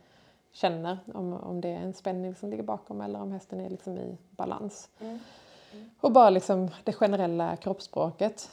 [0.51, 3.97] känner, om, om det är en spänning som ligger bakom eller om hästen är liksom
[3.97, 4.89] i balans.
[4.99, 5.19] Mm.
[5.99, 8.49] Och bara liksom det generella kroppsspråket.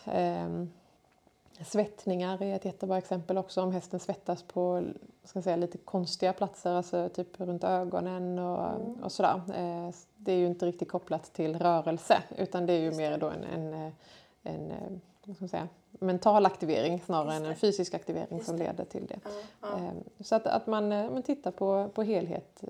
[1.63, 4.83] Ehm, Svettningar är ett jättebra exempel också om hästen svettas på
[5.25, 8.69] ska säga, lite konstiga platser, alltså typ runt ögonen och,
[9.03, 9.41] och sådär.
[9.55, 13.19] Eh, Det är ju inte riktigt kopplat till rörelse utan det är ju Just mer
[13.19, 13.93] då en, en, eh,
[14.43, 14.77] en eh,
[15.25, 19.21] vad ska man säga, mental aktivering snarare än en fysisk aktivering som leder till det.
[19.25, 19.79] Ja, ja.
[19.79, 22.65] Eh, Så att, att man, man tittar på, på helhet,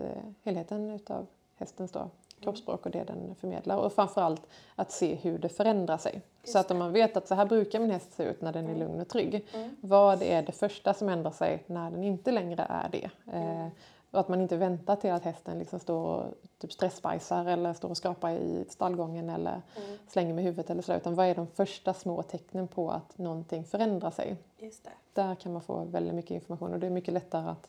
[0.45, 1.27] helheten utav
[1.57, 2.11] hästens då,
[2.43, 3.77] kroppsspråk och det den förmedlar.
[3.77, 4.43] Och framförallt
[4.77, 6.21] att se hur det förändrar sig.
[6.43, 8.53] Just så att om man vet att så här brukar min häst se ut när
[8.53, 9.47] den är lugn och trygg.
[9.55, 9.77] Mm.
[9.81, 13.11] Vad är det första som ändrar sig när den inte längre är det?
[13.33, 13.69] Eh,
[14.11, 16.25] och att man inte väntar till att hästen liksom står och
[16.59, 19.99] typ stressbajsar eller står och skrapar i stallgången eller Mm.
[20.09, 20.95] slänger med huvudet eller så.
[20.95, 24.37] Utan vad är de första små tecknen på att någonting förändrar sig?
[24.59, 24.91] Just det.
[25.13, 27.69] Där kan man få väldigt mycket information och det är mycket lättare att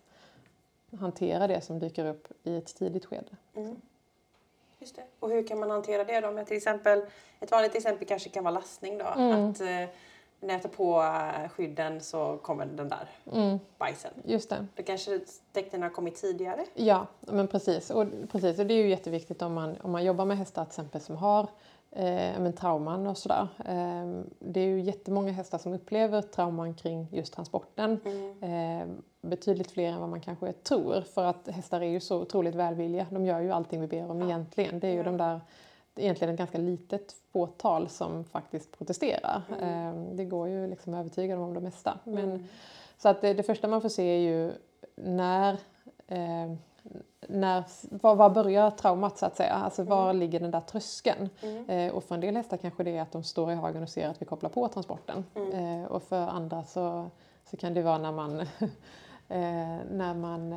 [0.99, 3.27] hantera det som dyker upp i ett tidigt skede.
[3.55, 3.75] Mm.
[4.84, 5.04] Just det.
[5.19, 6.32] Och hur kan man hantera det då?
[6.32, 7.02] Med till exempel,
[7.39, 9.06] ett vanligt exempel kanske kan vara lastning då.
[9.06, 9.50] Mm.
[9.50, 9.67] Att eh,
[10.39, 14.12] när jag tar på eh, skydden så kommer den där Mm, bajsen.
[14.26, 14.65] just det.
[14.76, 15.19] Då kanske
[15.54, 16.65] tecknen har kommit tidigare.
[16.74, 17.89] Ja, men precis.
[17.89, 18.60] Och, precis.
[18.60, 21.15] och det är ju jätteviktigt om man, om man jobbar med hästar till exempel som
[21.15, 21.48] har
[21.95, 23.47] eh, men trauman och sådär.
[23.65, 27.99] Eh, det är ju jättemånga hästar som upplever trauman kring just transporten.
[28.06, 28.82] Mm.
[28.82, 28.88] Eh,
[29.21, 31.01] betydligt fler än vad man kanske tror.
[31.01, 33.08] För att hästar är ju så otroligt välvilliga.
[33.10, 34.25] De gör ju allting vi ber om Ja.
[34.25, 34.79] egentligen.
[34.79, 35.03] Det är ju Ja.
[35.03, 35.41] de där,
[35.95, 39.41] egentligen ett ganska litet fåtal som faktiskt protesterar.
[39.60, 39.88] Mm.
[40.10, 41.99] Eh, det går ju liksom att övertyga dem om det mesta.
[42.03, 42.43] Men, Mm.
[42.97, 44.51] Så att det, det första man får se är ju
[44.95, 45.53] när,
[46.08, 46.53] eh,
[47.29, 49.53] när var, var börjar traumat så att säga?
[49.53, 51.29] Alltså var ligger den där tröskeln?
[51.41, 51.69] Mm.
[51.69, 53.89] Eh, och för en del hästar kanske det är att de står i hagen och
[53.89, 55.25] ser att vi kopplar på transporten.
[55.36, 55.81] Mm.
[55.81, 57.09] Eh, och för andra så,
[57.45, 58.39] så kan det vara när man,
[59.29, 60.55] eh, när man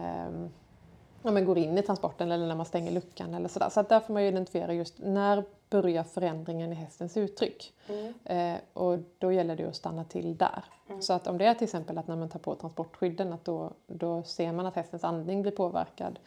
[1.26, 3.68] ja, men går in i transporten eller när man stänger luckan eller sådär.
[3.68, 7.72] Så att där får man ju identifiera just när börjar förändringen i hästens uttryck?
[7.88, 8.14] Mm.
[8.24, 10.64] Eh, och då gäller det att stanna till där.
[10.88, 11.02] Mm.
[11.02, 13.70] Så att om det är till exempel att när man tar på transportskydden att då,
[13.86, 16.18] då ser man att hästens andning blir påverkad.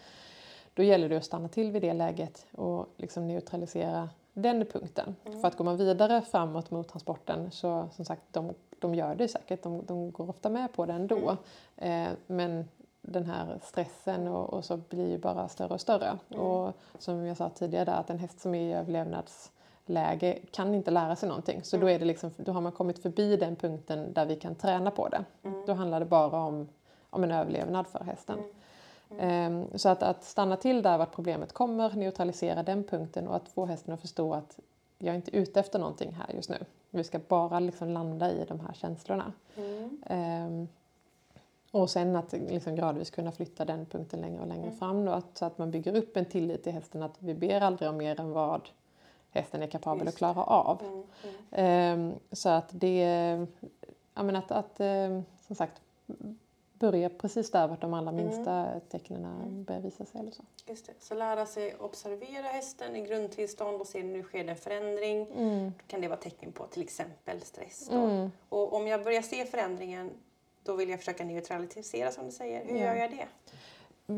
[0.80, 5.16] Då gäller det att stanna till vid det läget och liksom neutralisera den punkten.
[5.26, 5.42] Mm.
[5.42, 9.28] För att går man vidare framåt mot transporten så som sagt, de, de gör det
[9.28, 9.64] säkert.
[9.64, 11.38] De, de går ofta med på det ändå.
[11.76, 12.12] Mm.
[12.12, 12.70] Eh, men
[13.02, 16.18] den här stressen och, och så blir ju bara större och större.
[16.30, 16.42] Mm.
[16.46, 20.92] Och som jag sa tidigare där, att en häst som är i överlevnadsläge kan inte
[20.92, 21.64] lära sig någonting.
[21.64, 21.96] Så då, Mm.
[21.96, 25.08] är det liksom, då har man kommit förbi den punkten där vi kan träna på
[25.10, 25.26] det.
[25.44, 25.66] Mm.
[25.66, 26.70] Då handlar det bara om,
[27.10, 28.40] om en överlevnad för hästen.
[29.18, 29.66] Mm.
[29.76, 33.66] Så att, att stanna till där vart problemet kommer, neutralisera den punkten och att få
[33.66, 34.60] hästen att förstå att
[34.98, 36.58] jag är inte ute efter någonting här just nu.
[36.90, 39.34] Vi ska bara liksom landa i de här känslorna.
[39.58, 40.02] Mm.
[40.06, 40.68] Ehm,
[41.72, 44.78] och sen att liksom gradvis kunna flytta den punkten längre och längre Mm.
[44.78, 47.62] fram då, att, så att man bygger upp en tillit till hästen att vi ber
[47.62, 48.70] aldrig om mer än vad
[49.32, 50.82] hästen är kapabel Just att klara av.
[50.84, 50.94] Mm.
[50.94, 52.12] Mm.
[52.12, 53.00] Ehm, så att det,
[54.14, 55.82] ja men att, att ehm, som sagt
[56.80, 58.26] börja precis där vart de allra Mm.
[58.26, 60.44] minsta tecknen börjar visa sig eller så.
[60.68, 60.94] Just det.
[61.00, 65.26] Så lära sig observera hästen i grundtillstånd och se nu sker det en förändring.
[65.26, 67.90] Då kan det vara tecken på till exempel stress.
[67.92, 68.32] Mm.
[68.50, 70.12] Och om jag börjar se förändringen
[70.64, 72.66] då vill jag försöka neutralisera som du säger.
[72.66, 72.86] Hur Ja.
[72.86, 73.28] gör jag det?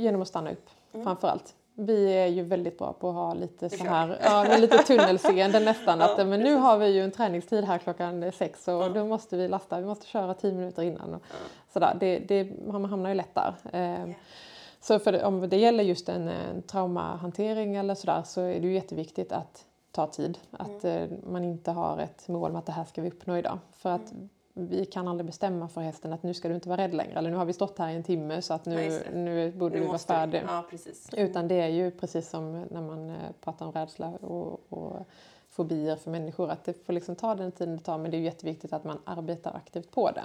[0.03, 1.05] Genom att stanna upp Mm.
[1.05, 1.55] framför allt.
[1.75, 6.01] Vi är ju väldigt bra på att ha lite så här, ja, lite tunnelseende nästan.
[6.01, 8.89] Att, men nu har vi ju en träningstid här klockan sex och Ja.
[8.89, 11.13] då måste vi lasta, vi måste köra tio minuter innan.
[11.13, 11.35] Och Ja.
[11.73, 11.97] sådär.
[11.99, 13.53] Det, det, man hamnar ju lätt där.
[13.73, 14.13] Eh, Ja.
[14.83, 18.73] Så för, om det gäller just en, en traumahantering eller sådär så är det ju
[18.73, 20.37] jätteviktigt att ta tid.
[20.51, 21.03] Att Mm.
[21.03, 23.59] eh, man inte har ett mål med att det här ska vi uppnå idag.
[23.71, 24.29] För att Mm.
[24.67, 27.13] Vi kan aldrig bestämma för hästen att nu ska du inte vara rädd längre.
[27.19, 29.15] Eller nu har vi stått här i en timme så att Ja, nu, det.
[29.19, 30.43] nu borde Nu du vara färdig.
[30.47, 30.63] Ja.
[31.17, 35.07] Utan det är ju precis som när man eh, pratar om rädsla och, och
[35.49, 36.49] fobier för människor.
[36.49, 38.99] Att det får liksom ta den tiden det tar men det är jätteviktigt att man
[39.05, 40.23] arbetar aktivt på det.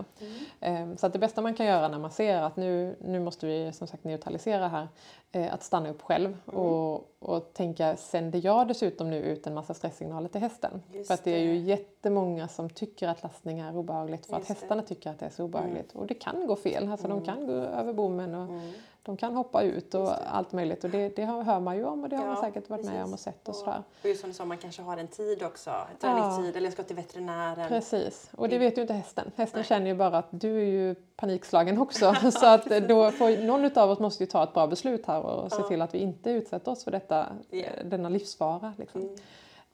[0.61, 0.91] Mm.
[0.91, 3.47] Eh, Så att det bästa man kan göra när man ser att nu, nu måste
[3.47, 4.89] vi som sagt neutralisera här,
[5.33, 6.61] att stanna upp själv Mm.
[6.61, 10.83] och, och tänka, sänder jag dessutom nu ut en massa stresssignaler till hästen?
[10.93, 11.57] Just för att det är ju det.
[11.59, 14.53] jättemånga som tycker att lastning är obehagligt för att Just det.
[14.53, 14.61] Mm.
[14.63, 15.93] hästarna tycker att det är så obehagligt.
[15.95, 18.73] Och det kan gå fel, alltså de kan gå över bommen och Mm.
[19.03, 20.17] de kan hoppa ut och det.
[20.17, 20.85] allt möjligt.
[20.85, 22.93] Och det, det hör man ju om och det har man Ja, säkert varit med
[22.95, 23.07] precis.
[23.07, 23.83] om och sett och Och- sådär.
[24.03, 25.71] Och just som du sa, man kanske har en tid också.
[26.01, 27.69] Träningstid eller jag ska till veterinären.
[27.69, 28.69] Precis, och det Mm.
[28.69, 29.31] vet ju inte hästen.
[29.37, 29.65] Hästen Nej.
[29.67, 32.15] känner ju bara att du är ju panikslagen också.
[32.33, 35.53] så att då får, någon av oss måste ju ta ett bra beslut här och
[35.53, 38.73] se till att vi inte utsätter oss för detta, eh, denna livsfara.
[38.79, 39.01] Liksom.
[39.01, 39.15] Mm.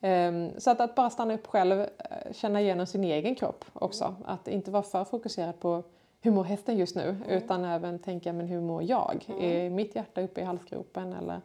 [0.01, 1.87] Ehm, Så att, att bara stanna upp själv, eh,
[2.33, 4.05] känna igenom sin egen kropp också.
[4.05, 4.17] Mm.
[4.25, 5.83] Att inte vara för fokuserad på
[6.21, 7.23] hur mår hästen just nu Mm.
[7.29, 9.27] utan även tänka men hur mår jag?
[9.41, 11.41] Är mitt hjärta uppe i halsgropen eller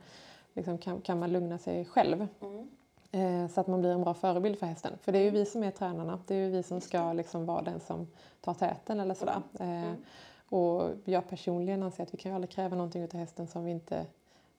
[0.54, 2.28] liksom kan, kan man lugna sig själv?
[2.42, 2.68] Mm.
[3.12, 4.94] Eh, Så att man blir en bra förebild för hästen.
[5.02, 6.20] För det är ju vi som är tränarna.
[6.28, 8.08] Det är ju vi som ska liksom vara den som
[8.42, 9.42] tar täten eller sådär.
[9.60, 9.94] Eh,
[10.50, 13.72] Och jag personligen anser att vi kan ju aldrig kräva någonting utav hästen som vi
[13.72, 14.06] inte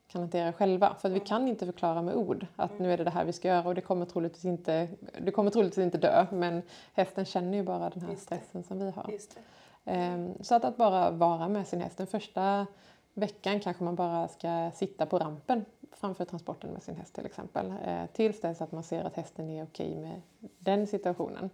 [0.08, 0.94] kan hantera själva.
[1.00, 3.48] För vi kan inte förklara med ord att nu är det det här vi ska
[3.48, 4.88] göra och det kommer troligtvis inte,
[5.20, 6.26] du kommer troligtvis inte dö.
[6.32, 6.62] Men
[6.94, 8.16] hästen känner ju bara den här det.
[8.16, 9.06] stressen som vi har.
[9.06, 9.40] Det.
[9.92, 11.96] Ehm, Så att, att bara vara med sin häst.
[11.98, 12.66] Den första
[13.14, 17.74] veckan kanske man bara ska sitta på rampen framför transporten med sin häst till exempel.
[17.84, 20.20] Eh, Tills dess att man ser att hästen är okej med
[20.58, 21.50] den situationen.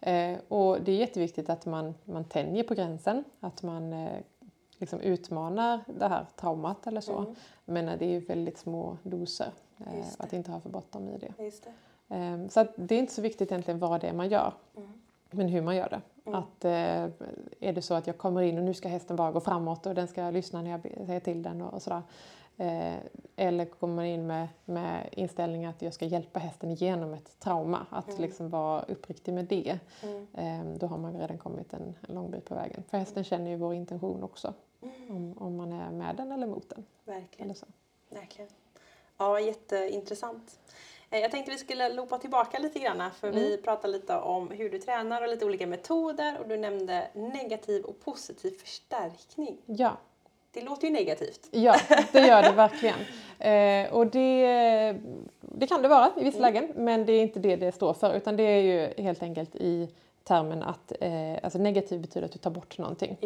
[0.00, 3.24] Eh, Och det är jätteviktigt att man, man tänjer på gränsen.
[3.40, 4.18] Att man eh,
[4.78, 7.18] liksom utmanar det här traumat eller så.
[7.18, 7.34] Mm.
[7.64, 9.52] Men det är väldigt små doser.
[9.78, 10.06] eh.
[10.18, 11.32] Att inte ha för bråttom i det.
[11.36, 12.14] Det.
[12.14, 14.52] Ehm, Så det är inte så viktigt egentligen vad det är man gör.
[14.76, 14.88] Mm.
[15.30, 16.00] Men hur man gör det.
[16.30, 16.38] Mm.
[16.38, 17.04] Att, eh,
[17.68, 19.94] är det så att jag kommer in och nu ska hästen bara gå framåt och
[19.94, 22.02] den ska lyssna när jag säger till den och, och sådär.
[22.60, 22.96] Eh,
[23.36, 27.86] eller kommer man in med, med inställningen att jag ska hjälpa hästen igenom ett trauma.
[27.90, 28.22] Att Mm.
[28.22, 29.78] liksom vara uppriktig med det.
[30.02, 30.26] Mm.
[30.34, 32.84] Eh, då har man redan kommit en, lång bit på vägen.
[32.90, 34.54] För hästen känner ju vår intention också.
[34.82, 35.10] Mm.
[35.16, 36.84] Om, om man är med den eller mot den.
[37.04, 37.54] Verkligen.
[38.10, 38.50] Verkligen.
[39.18, 40.58] Ja, jätteintressant.
[41.10, 43.62] Eh, Jag tänkte vi skulle loopa tillbaka lite grann för vi Mm.
[43.64, 48.00] pratade lite om hur du tränar och lite olika metoder och du nämnde negativ och
[48.00, 49.56] positiv förstärkning.
[49.66, 49.96] Ja,
[50.58, 51.48] Det låter ju negativt.
[51.50, 51.76] Ja,
[52.12, 52.98] det gör det verkligen.
[53.38, 54.96] Eh, och det,
[55.40, 58.14] det kan det vara i vissa lägen, men det är inte det det står för.
[58.14, 59.88] Utan det är ju helt enkelt i
[60.24, 63.16] termen att eh, alltså negativ betyder att du tar bort någonting.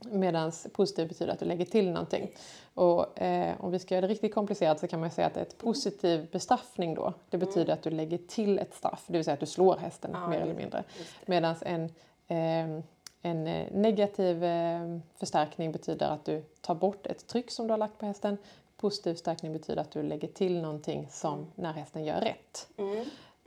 [0.00, 2.30] Medan positiv betyder att du lägger till någonting.
[2.74, 5.58] Och eh, om vi ska göra det riktigt komplicerat så kan man säga att ett
[5.58, 9.04] positiv bestraffning då, det betyder att du lägger till ett straff.
[9.06, 10.84] Det vill säga att du slår hästen Ja, mer eller mindre.
[11.26, 11.84] Medan en,
[12.28, 12.82] eh,
[13.22, 17.78] en eh, negativ eh, förstärkning betyder att du tar bort ett tryck som du har
[17.78, 18.36] lagt på hästen.
[18.76, 22.68] Positiv förstärkning betyder att du lägger till någonting som när hästen gör rätt.
[22.76, 23.04] Mm.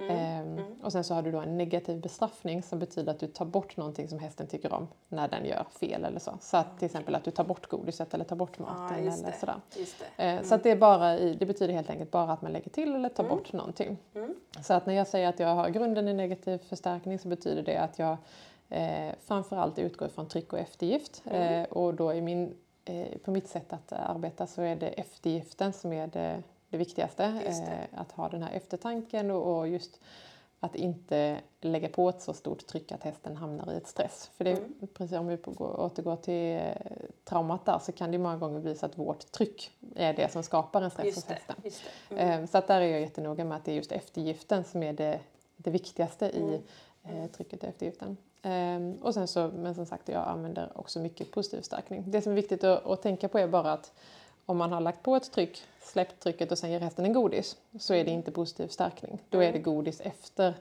[0.09, 3.45] Ehm, Och sen så har du då en negativ bestraffning som betyder att du tar
[3.45, 6.31] bort någonting som hästen tycker om när den gör fel eller så.
[6.41, 9.31] Så att till exempel att du tar bort godiset eller tar bort maten just eller
[9.37, 9.55] sådär.
[10.17, 12.69] Eh, Så att det, är bara i, det betyder helt enkelt bara att man lägger
[12.71, 13.37] till eller tar Mm.
[13.37, 13.97] bort någonting.
[14.15, 14.35] Mm.
[14.61, 17.77] Så att när jag säger att jag har grunden i negativ förstärkning så betyder det
[17.77, 18.17] att jag
[18.69, 21.23] eh, framförallt utgår från tryck och eftergift.
[21.25, 21.63] Mm.
[21.63, 25.73] Eh, och då i min, eh, på mitt sätt att arbeta så är det eftergiften
[25.73, 27.27] som är det, det viktigaste.
[27.27, 27.47] Det.
[27.47, 29.99] Eh, att ha den här eftertanken och, och just
[30.59, 34.31] att inte lägga på ett så stort tryck att hästen hamnar i ett stress.
[34.37, 34.87] För det, Mm.
[34.93, 36.71] precis om vi återgår till eh,
[37.23, 40.43] traumat där så kan det många gånger bli så att vårt tryck är det som
[40.43, 41.33] skapar en stress hos Just det.
[41.33, 41.55] hästen.
[42.09, 42.15] Det.
[42.21, 42.43] Mm.
[42.43, 44.93] Eh, Så att där är jag jättenoga med att det är just eftergiften som är
[44.93, 45.19] det,
[45.57, 46.61] det viktigaste i
[47.03, 47.23] Mm.
[47.23, 48.17] eh, trycket i eftergiften.
[48.47, 52.03] Ehm, och sen så, men som sagt, jag använder också mycket positiv stärkning.
[52.07, 53.93] Det som är viktigt att, att tänka på är bara att
[54.45, 57.57] om man har lagt på ett tryck, släppt trycket och sen ger resten en godis
[57.79, 59.21] så är det inte positiv stärkning.
[59.29, 60.53] Då är det godis efter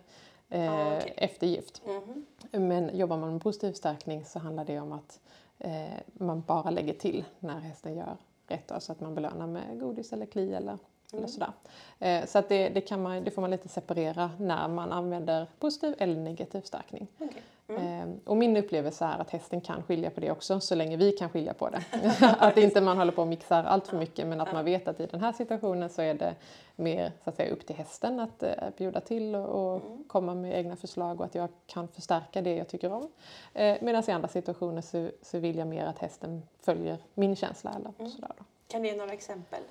[0.49, 1.14] eh, Ah, okej.
[1.16, 1.83] eftergift.
[1.87, 2.27] Mhm.
[2.68, 5.20] Men jobbar man med positiv stärkning så handlar det om att
[5.59, 8.16] eh, man bara lägger till när hästen gör
[8.49, 8.68] rätt.
[8.68, 10.79] Då, så att man belönar med godis eller kli eller,
[11.27, 11.53] sådär.
[11.99, 15.47] Eh, så att det, det, kan man, det får man lite separera när man använder
[15.59, 17.07] positiv eller negativ stärkning.
[17.18, 17.42] Okej.
[17.68, 21.12] Eh, och min upplevelse är att hästen kan skilja på det också så länge vi
[21.12, 21.83] kan skilja på det.
[22.38, 25.00] att inte man håller på och mixar allt för mycket men att man vet att
[25.00, 26.35] i den här situationen så är det
[26.77, 30.59] mer så att säga, upp till hästen att eh, bjuda till och, och komma med
[30.59, 33.09] egna förslag och att jag kan förstärka det jag tycker om.
[33.55, 37.70] Eh, Medan i andra situationer så, så vill jag mer att hästen följer min känsla
[37.70, 38.44] eller sådär då.
[38.68, 39.62] Kan du ge några exempel?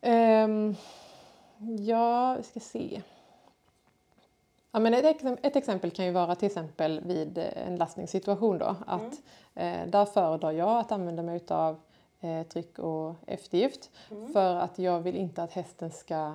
[0.00, 0.76] Ehm,
[1.78, 3.02] ja, vi ska se.
[4.76, 8.76] Ja, men ett, ett exempel kan ju vara till exempel vid eh, en lastningssituation då.
[8.86, 9.12] Att,
[9.54, 11.80] eh, där föredrar jag att använda mig av
[12.20, 13.90] eh, tryck och eftergift.
[14.32, 16.34] För att jag vill inte att hästen ska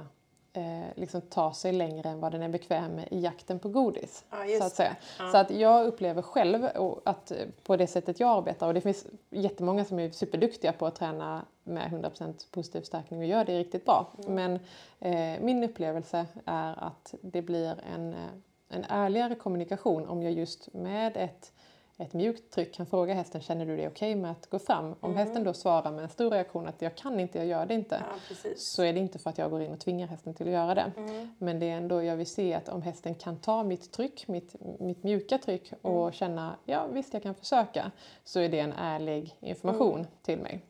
[0.54, 4.26] eh, liksom ta sig längre än vad den är bekväm med i jakten på godis.
[4.30, 4.96] Ja, så att säga.
[5.20, 5.32] Ja.
[5.32, 6.68] Så att jag upplever själv
[7.06, 10.86] att eh, på det sättet jag arbetar, och det finns jättemånga som är superduktiga på
[10.86, 14.08] att träna med 100% positiv stärkning och gör det riktigt bra.
[14.28, 14.60] Men
[15.00, 18.30] eh, min upplevelse är att det blir en, eh,
[18.70, 21.54] en ärligare kommunikation om jag just med ett
[22.02, 24.96] ett mjukt tryck kan fråga hästen, känner du det okej med att gå fram?
[25.00, 27.74] Om hästen då svarar med en stor reaktion att jag kan inte, jag gör det
[27.74, 28.04] inte.
[28.10, 28.50] Ja.
[28.58, 30.76] Så är det inte för att jag går in och tvingar hästen till att göra
[30.76, 30.92] det.
[31.38, 34.56] Men det är ändå, jag vill se att om hästen kan ta mitt tryck, mitt,
[34.80, 37.92] mitt mjuka tryck och känna, ja visst jag kan försöka.
[38.24, 40.62] Så är det en ärlig information till mig.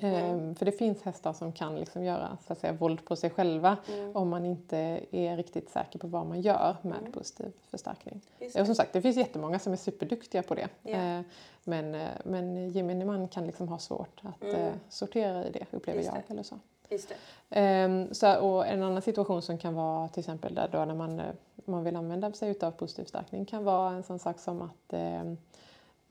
[0.00, 3.30] Ehm, för det finns hästar som kan liksom göra så att säga, våld på sig
[3.30, 3.76] själva
[4.14, 8.20] om man inte är riktigt säker på vad man gör med positiv förstärkning.
[8.60, 10.68] Och som sagt, det finns jättemånga som är superduktiga på det.
[10.84, 11.20] Eh,
[11.64, 16.12] Men, men gemene man kan liksom ha svårt att eh, sortera i det, upplever Just
[16.14, 16.22] jag.
[16.26, 16.32] det.
[16.32, 16.54] Eller så.
[16.88, 17.14] Just det.
[17.50, 21.20] Ehm, så, och en annan situation som kan vara till exempel där då när man,
[21.20, 21.26] eh,
[21.64, 25.36] man vill använda sig av positiv stärkning kan vara en sån sak som att ehm,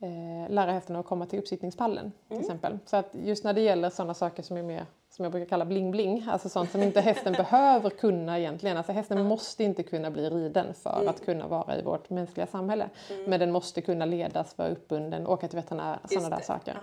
[0.00, 2.78] eh, lära hästen att komma till uppsittningspallen till exempel.
[2.86, 5.64] Så att just när det gäller sådana saker som är mer som jag brukar kalla
[5.64, 8.76] bling-bling, alltså sånt som inte hästen behöver kunna egentligen.
[8.76, 12.88] Alltså hästen måste inte kunna bli riden för att kunna vara i vårt mänskliga samhälle.
[13.26, 16.76] Men den måste kunna ledas, vara uppbunden, åka till veterinär, sådana där saker.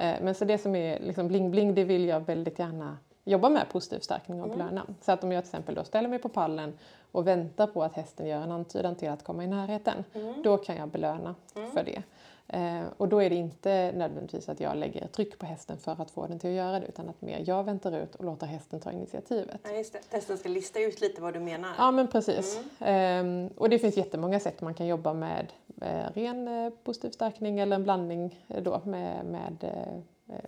[0.00, 3.68] Eh, Men så det som är liksom bling-bling, det vill jag väldigt gärna jobba med
[3.72, 4.86] positiv stärkning och belöna.
[5.00, 6.78] Så att om jag till exempel då ställer mig på pallen
[7.12, 10.04] och väntar på att hästen gör en antydan till att komma i närheten,
[10.44, 11.34] då kan jag belöna
[11.74, 12.02] för det.
[12.48, 16.10] Eh, och då är det inte nödvändigtvis att jag lägger tryck på hästen för att
[16.10, 18.80] få den till att göra det, utan att mer jag väntar ut och låter hästen
[18.80, 19.60] ta initiativet.
[19.64, 19.98] Ja, just det.
[19.98, 21.70] Testen ska lista ut lite vad du menar.
[21.78, 22.60] Ja men precis.
[22.78, 27.58] Ehm, och det finns jättemånga sätt man kan jobba med eh, ren eh, positiv stärkning
[27.58, 29.64] eller en blandning då med, med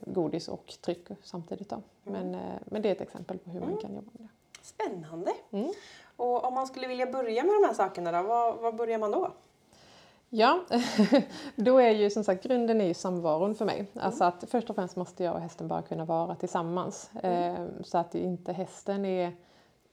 [0.07, 1.69] godis och tryck samtidigt.
[1.69, 1.83] Då.
[2.03, 4.29] Men, eh, men det är ett exempel på hur man kan jobba med det.
[4.63, 5.33] Spännande.
[5.51, 5.73] Mm.
[6.17, 9.11] Och om man skulle vilja börja med de här sakerna då, vad, vad börjar man
[9.11, 9.33] då?
[10.31, 10.61] Ja,
[11.57, 13.87] då är ju som sagt grunden är ju samvaron för mig.
[13.95, 17.11] Alltså att först och främst måste jag och hästen bara kunna vara tillsammans.
[17.15, 19.33] Eh, så att inte hästen är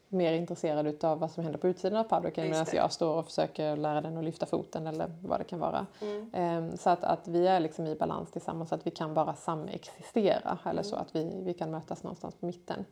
[0.08, 3.78] mer intresserad utav vad som händer på utsidan av paddocken medan jag står och försöker
[3.78, 5.86] lära den att lyfta foten eller vad det kan vara.
[6.34, 9.36] Eh, så att, att vi är liksom i balans tillsammans så att vi kan bara
[9.36, 12.86] samexistera eller så att vi, vi kan mötas någonstans på mitten.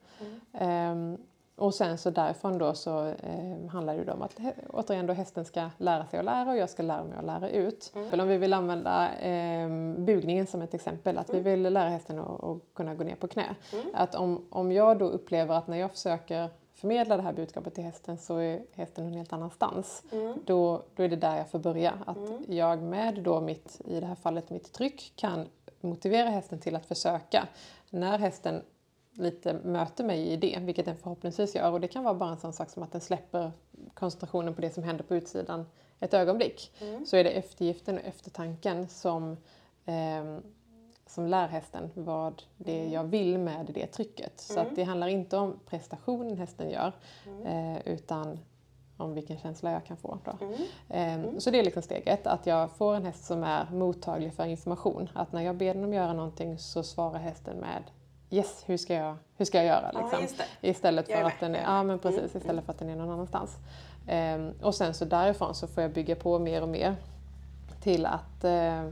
[1.56, 5.46] Och sen så därifrån då så eh, handlar det ju om att återigen då hästen
[5.46, 7.94] ska lära sig att lära och jag ska lära mig att lära ut.
[8.12, 12.44] Om vi vill använda eh, bugningen som ett exempel, att vi vill lära hästen att,
[12.44, 13.56] att kunna gå ner på knä.
[13.94, 17.84] Att om, om jag då upplever att när jag försöker förmedla det här budskapet till
[17.84, 20.04] hästen så är hästen någon helt annanstans.
[20.46, 21.94] Då, då är det där jag får börja.
[22.06, 25.48] Att jag med då mitt, i det här fallet mitt tryck kan
[25.82, 27.48] motivera hästen till att försöka.
[27.90, 28.62] När hästen
[29.14, 31.72] lite möter mig i det, vilket den förhoppningsvis gör.
[31.72, 33.52] Och det kan vara bara en sån sak som att den släpper
[33.94, 35.66] koncentrationen på det som händer på utsidan
[36.00, 36.72] ett ögonblick.
[37.06, 39.38] Så är det eftergiften och eftertanken som,
[39.86, 40.42] ehm,
[41.08, 44.40] som lär hästen vad det är jag vill med det trycket.
[44.40, 46.92] Så att det handlar inte om prestationen hästen gör,
[47.46, 48.40] eh, utan
[48.98, 50.18] om vilken känsla jag kan få.
[50.26, 50.32] Då.
[50.90, 54.46] Ehm, Så det är liksom steget, att jag får en häst som är mottaglig för
[54.46, 55.10] information.
[55.14, 57.84] Att när jag ber den om att göra någonting så svarar hästen med
[58.34, 59.92] Yes, hur ska jag, hur ska jag göra?
[59.94, 60.46] Ja, Liksom.
[60.62, 60.70] det.
[60.70, 63.58] Istället för att den är, ja, men precis, istället för att den är någon annanstans.
[64.08, 66.96] Ehm, och sen så därifrån så får jag bygga på mer och mer
[67.82, 68.86] till att, eh,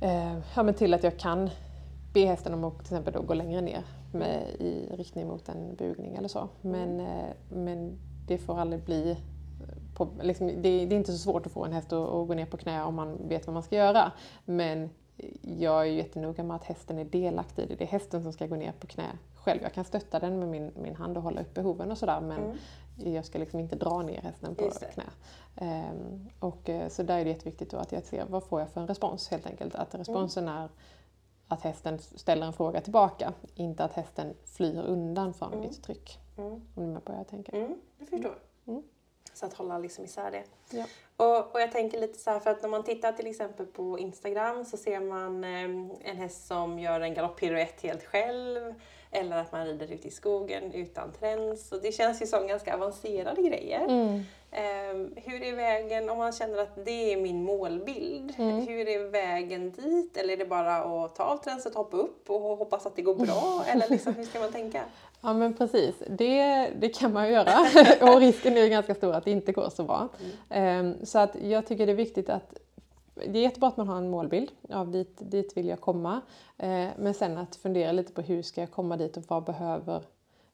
[0.00, 1.50] eh, ja, men till att jag kan
[2.12, 5.74] be hästen om att till exempel då gå längre ner med, i riktning mot en
[5.74, 6.48] bugning eller så.
[6.60, 9.16] Men, eh, men det får aldrig bli
[9.94, 12.34] på, liksom, det, det, är inte så svårt att få en häst att, att, gå
[12.34, 14.12] ner på knä om man vet vad man ska göra.
[14.44, 14.90] Men
[15.42, 17.74] jag är jättenoga med att hästen är delaktig i det.
[17.74, 19.62] Det är hästen som ska gå ner på knä själv.
[19.62, 22.38] Jag kan stötta den med min, min hand och hålla upp behoven och sådär men
[22.38, 23.14] mm.
[23.14, 25.04] jag ska liksom inte dra ner hästen på knä.
[25.60, 28.68] Um, och, eh, så där är det jätteviktigt då att jag ser vad får jag
[28.68, 29.74] för en respons helt enkelt.
[29.74, 30.62] Att responsen mm.
[30.62, 30.68] är
[31.48, 35.60] att hästen ställer en fråga tillbaka, inte att hästen flyr undan från mm.
[35.60, 36.18] mitt tryck.
[36.36, 36.52] Mm.
[36.52, 37.56] Om du är med på vad jag tänker?
[37.56, 38.34] Mm, jag förstår.
[39.34, 40.44] Så att hålla liksom isär det.
[40.70, 40.84] Ja.
[41.16, 43.98] Och, och jag tänker lite så här, för att när man tittar till exempel på
[43.98, 48.74] Instagram så ser man eh, en häst som gör en galopppiruett helt själv.
[49.10, 51.72] Eller att man rider ute i skogen utan träns.
[51.72, 53.84] Och det känns ju som ganska avancerade grejer.
[53.84, 54.22] Mm.
[54.52, 58.66] Um, hur är vägen, om man känner att det är min målbild, mm.
[58.66, 60.16] hur är vägen dit?
[60.16, 63.14] Eller är det bara att ta av tränset, hoppa upp och hoppas att det går
[63.14, 63.64] bra?
[63.72, 64.82] Eller liksom, hur ska man tänka?
[65.20, 67.66] Ja men precis, det, det kan man göra
[68.00, 70.08] och risken är ganska stor att det inte går så bra.
[70.50, 70.86] Mm.
[70.86, 72.58] Um, så att jag tycker det är viktigt att
[73.14, 76.20] det är jättebra att man har en målbild av dit, dit vill jag komma.
[76.58, 80.02] Eh, men sen att fundera lite på hur ska jag komma dit och vad behöver,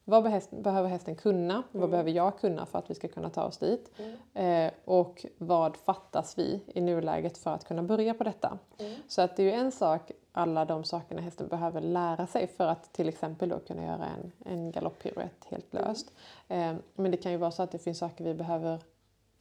[0.09, 1.53] vad behöver hästen kunna?
[1.53, 1.65] Mm.
[1.71, 3.91] Vad behöver jag kunna för att vi ska kunna ta oss dit?
[4.33, 4.67] Mm.
[4.67, 8.57] Eh, och vad fattas vi i nuläget för att kunna börja på detta?
[8.77, 8.95] Mm.
[9.07, 12.67] Så att det är ju en sak, alla de sakerna hästen behöver lära sig för
[12.67, 15.85] att till exempel då kunna göra en, en galopppiruett helt mm.
[15.85, 16.11] löst.
[16.47, 18.79] Eh, men det kan ju vara så att det finns saker vi behöver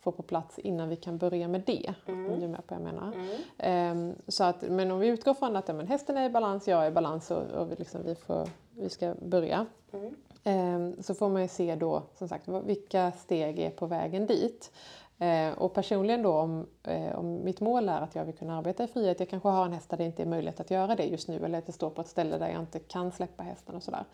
[0.01, 1.95] få på plats innan vi kan börja med det.
[2.07, 2.33] Mm.
[2.33, 3.13] Om du är med på vad jag menar.
[3.59, 4.09] Mm.
[4.09, 6.69] Um, så att, men om vi utgår från att ja, men hästen är i balans,
[6.69, 9.67] jag är i balans och, och vi, liksom, vi, får, vi ska börja.
[9.93, 10.15] Mm.
[10.49, 14.71] Um, så får man ju se då som sagt vilka steg är på vägen dit.
[15.23, 18.85] Uh, och personligen då om, uh, om mitt mål är att jag vill kunna arbeta
[18.85, 21.05] i frihet, jag kanske har en häst där det inte är möjligt att göra det
[21.05, 23.75] just nu eller att det står på ett ställe där jag inte kan släppa hästen
[23.75, 24.05] och sådär.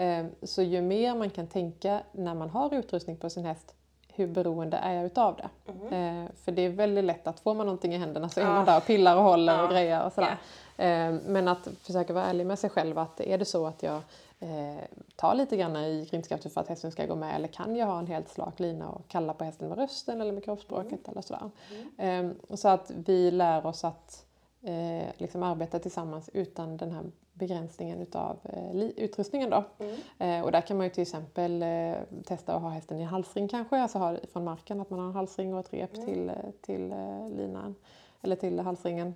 [0.00, 3.74] Uh, så ju mer man kan tänka när man har utrustning på sin häst
[4.18, 5.72] hur beroende är jag utav det?
[5.72, 6.24] Mm.
[6.24, 8.50] Eh, för det är väldigt lätt att får man någonting i händerna så är ja.
[8.50, 9.62] man där och pillar och håller ja.
[9.62, 10.38] och grejer och sådär.
[10.76, 14.00] Eh, men att försöka vara ärlig med sig själv att är det så att jag
[14.40, 14.84] eh,
[15.16, 17.98] tar lite grann i grimskraften för att hästen ska gå med eller kan jag ha
[17.98, 21.10] en helt slak lina och kalla på hästen med rösten eller med kroppsspråket mm.
[21.10, 21.50] eller sådär.
[21.98, 22.36] Mm.
[22.50, 24.26] Eh, så att vi lär oss att
[24.62, 29.50] eh, liksom arbeta tillsammans utan den här begränsningen utav eh, utrustningen.
[29.50, 29.64] Då.
[29.78, 29.96] Mm.
[30.18, 33.48] Eh, och där kan man ju till exempel eh, testa att ha hästen i halsring
[33.48, 36.06] kanske, alltså ha från marken att man har en halsring och ett rep mm.
[36.06, 36.94] till, till
[37.36, 37.74] linan
[38.22, 39.14] eller till halsringen.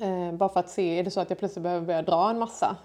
[0.00, 2.38] Eh, bara för att se, är det så att jag plötsligt behöver börja dra en
[2.38, 2.76] massa,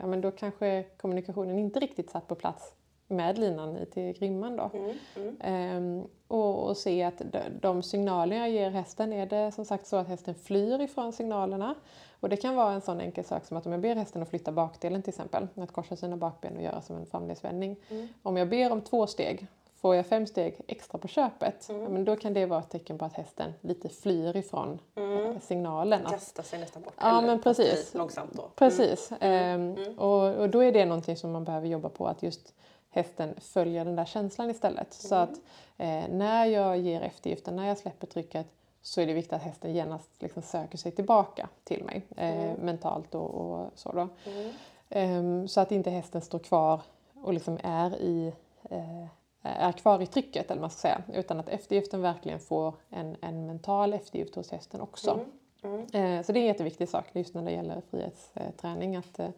[0.00, 2.72] ja men då kanske kommunikationen inte riktigt satt på plats
[3.12, 4.70] med linan till grimman då.
[4.74, 5.36] Mm, mm.
[5.40, 9.86] Ehm, och, och, se att de, de signaler jag ger hästen, är det som sagt
[9.86, 11.74] så att hästen flyr ifrån signalerna?
[12.20, 14.28] Och det kan vara en sån enkel sak som att om jag ber hästen att
[14.28, 17.76] flytta bakdelen till exempel, att korsa sina bakben och göra som en framledsvändning.
[17.88, 18.08] Mm.
[18.22, 19.46] Om jag ber om två steg,
[19.82, 21.82] får jag fem steg extra på köpet, mm.
[21.82, 25.40] ja, men då kan det vara ett tecken på att hästen lite flyr ifrån mm.
[25.40, 26.04] signalen.
[26.10, 26.94] Kastar sig nästan bort.
[27.00, 27.94] Ja, men precis.
[27.94, 28.50] Långsamt då.
[28.56, 29.12] Precis.
[29.20, 32.54] Ehm, och, och då är det någonting som man behöver jobba på, att just
[32.90, 34.92] hästen följer den där känslan istället.
[34.92, 35.40] Så att
[35.78, 38.46] eh, när jag ger eftergiften, när jag släpper trycket,
[38.82, 42.56] så är det viktigt att hästen genast liksom söker sig tillbaka till mig eh, mm.
[42.60, 43.92] mentalt och, och, så.
[43.92, 44.08] Då.
[44.24, 44.52] Mm.
[44.90, 46.80] Um, så att inte hästen står kvar
[47.22, 48.32] och liksom är, i,
[48.70, 49.06] eh,
[49.42, 53.46] är kvar i trycket, eller man ska säga, utan att eftergiften verkligen får en, en
[53.46, 55.20] mental eftergift hos hästen också.
[55.62, 55.74] Mm.
[55.92, 56.18] mm.
[56.18, 59.28] Eh, så det är en jätteviktig sak just när det gäller frihetsträning, att, eh,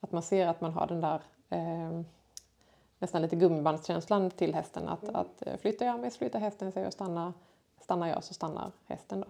[0.00, 2.04] att man ser att man har den där ehm,
[2.98, 4.88] nästan lite gummibandskänslan till hästen.
[4.88, 5.16] Att, mm.
[5.16, 7.32] att eh, flyttar jag mig så flyttar hästen sig och stannar
[7.90, 9.20] stannar jag så stannar hästen.
[9.20, 9.28] Då.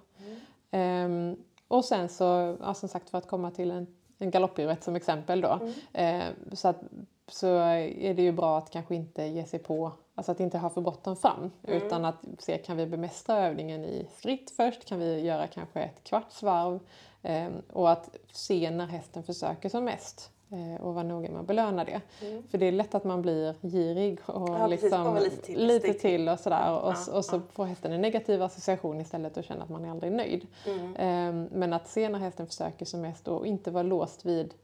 [0.79, 1.37] Um,
[1.69, 3.87] och sen så, ja, som sagt för att komma till en,
[4.19, 5.61] en galopppiruett som exempel då.
[5.95, 6.21] Mm.
[6.21, 6.83] Uh, så, att,
[7.29, 10.71] så är det ju bra att kanske inte ge sig på, alltså att inte ha
[10.71, 11.51] för bråttom fram.
[11.65, 11.83] Mm.
[11.83, 14.85] Utan att se, kan vi bemästra övningen i skritt först?
[14.85, 16.81] Kan vi göra kanske ett kvarts varv?
[17.23, 20.31] Um, och att se när hästen försöker som mest.
[20.53, 22.01] Eh, och vara noga med att belöna det.
[22.23, 22.43] Mm.
[22.51, 25.93] För det är lätt att man blir girig och, ja, liksom, och lite, till, lite
[25.93, 27.41] till och sådär och, ja, och så ja.
[27.53, 30.47] får hästen en negativ association istället och känner att man är aldrig nöjd.
[30.67, 30.87] Mm.
[31.29, 34.55] Um, men att se när hästen försöker som mest och inte vara låst vid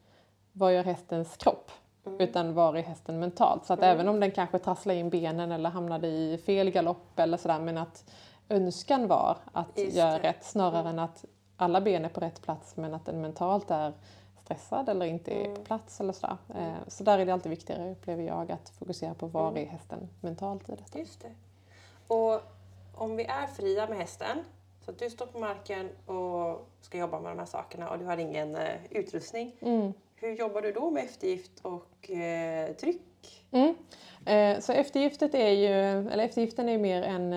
[0.53, 1.71] vad gör hästens kropp?
[2.07, 2.21] Mm.
[2.21, 3.67] Utan var är hästen mentalt?
[3.67, 3.91] Så att mm.
[3.91, 7.79] även om den kanske trasslar in benen eller hamnade i fel galopp eller sådär men
[7.79, 8.05] att
[8.49, 10.93] önskan var att Just göra rätt snarare mm.
[10.93, 11.25] än att
[11.57, 13.93] alla ben är på rätt plats men att den mentalt är
[14.45, 15.65] stressad eller inte är på mm.
[15.65, 16.37] plats eller sådär.
[16.55, 16.75] Mm.
[16.87, 20.69] Så där är det alltid viktigare upplever jag att fokusera på var är hästen mentalt
[20.69, 20.99] i detta.
[20.99, 21.35] Just det.
[22.15, 22.41] Och
[22.95, 24.39] om vi är fria med hästen,
[24.85, 28.05] så att du står på marken och ska jobba med de här sakerna och du
[28.05, 29.57] har ingen uh, utrustning.
[29.61, 29.93] Mm.
[30.17, 33.47] Hur jobbar du då med eftergift och uh, tryck?
[33.51, 33.75] Mm.
[34.27, 37.33] Eh, så eftergiftet är ju, eller eftergiften är ju mer en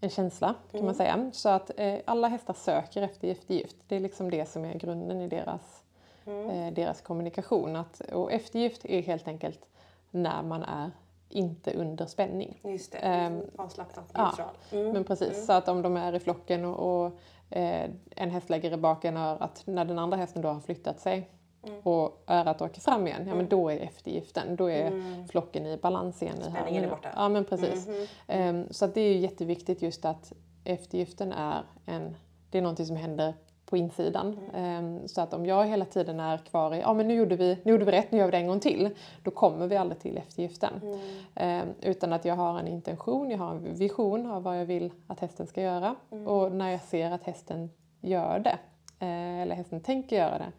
[0.00, 1.30] en känsla kan man säga.
[1.32, 3.76] Så att eh, alla hästar söker efter eftergift.
[3.88, 5.84] Det är liksom det som är grunden i deras,
[6.26, 7.76] eh, deras kommunikation.
[7.76, 9.66] Att, och eftergift är helt enkelt
[10.10, 10.90] när man är
[11.28, 12.60] inte under spänning.
[12.64, 14.56] Just det, Ehm, avslappnat, ja, neutral.
[14.72, 14.92] Mm.
[14.92, 17.12] Men precis, så att om de är i flocken och, och
[17.56, 21.30] eh, en häst lägger i baken örat när den andra hästen då har flyttat sig
[21.68, 21.80] Mm.
[21.82, 24.92] och örat åker fram igen, ja men då är eftergiften, då är
[25.28, 26.36] flocken i balans igen.
[26.38, 26.50] Mm.
[26.50, 27.08] Spänningen är borta.
[27.16, 27.88] Ja men precis.
[27.88, 28.06] Mhm.
[28.26, 30.32] Ehm, så det är ju jätteviktigt just att
[30.64, 32.16] eftergiften är en,
[32.50, 33.34] det är någonting som händer
[33.66, 34.38] på insidan.
[34.38, 34.54] Mm.
[34.54, 37.58] Ehm, så att om jag hela tiden är kvar i, ja men nu gjorde, vi,
[37.62, 38.90] nu gjorde vi rätt, nu gör vi det en gång till.
[39.22, 40.80] Då kommer vi aldrig till eftergiften.
[40.82, 40.98] Mm.
[41.34, 44.92] Ehm, utan att jag har en intention, jag har en vision av vad jag vill
[45.06, 45.94] att hästen ska göra.
[46.10, 46.26] Mm.
[46.26, 48.58] Och när jag ser att hästen gör det,
[49.06, 50.52] eh, eller hästen tänker göra det,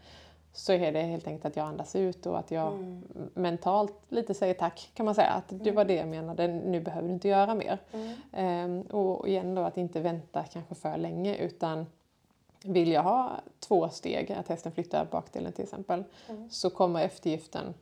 [0.59, 3.03] så är det helt enkelt att jag andas ut och att jag Mm.
[3.33, 5.29] mentalt lite säger tack kan man säga.
[5.31, 7.77] Att det var det jag menade, nu behöver du inte göra mer.
[7.93, 8.13] Mm.
[8.31, 11.85] Ehm, och igen då att inte vänta kanske för länge utan
[12.63, 16.49] vill jag ha två steg, att hästen flyttar bakdelen till exempel, Mm.
[16.49, 17.73] så kommer eftergiften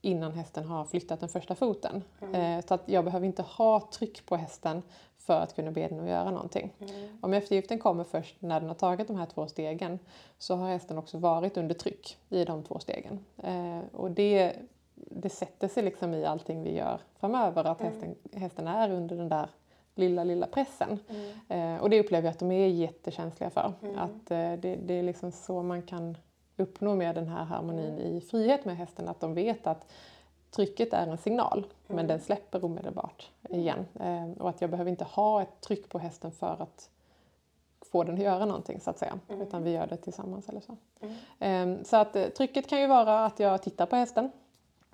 [0.00, 2.02] innan hästen har flyttat den första foten.
[2.32, 4.82] Eh, så att jag behöver inte ha tryck på hästen
[5.26, 6.72] för att kunna be den att göra någonting.
[7.20, 9.98] Om eftergiften kommer först när den har tagit de här två stegen
[10.38, 13.18] så har hästen också varit under tryck i de två stegen.
[13.42, 14.52] Eh, och det,
[14.94, 19.28] det sätter sig liksom i allting vi gör framöver att hästen, hästen är under den
[19.28, 19.48] där
[19.94, 20.98] lilla, lilla pressen.
[21.48, 23.72] Eh, och det upplever jag att de är jättekänsliga för.
[23.96, 26.16] Att eh, det, det är liksom så man kan
[26.56, 29.08] uppnå med den här harmonin i frihet med hästen.
[29.08, 29.86] Att de vet att
[30.52, 33.86] trycket är en signal men den släpper omedelbart igen.
[34.00, 36.90] Eh, och att jag behöver inte ha ett tryck på hästen för att
[37.92, 39.18] få den att göra någonting så att säga.
[39.28, 40.76] Utan vi gör det tillsammans eller så.
[41.44, 44.30] Eh, så att eh, trycket kan ju vara att jag tittar på hästen.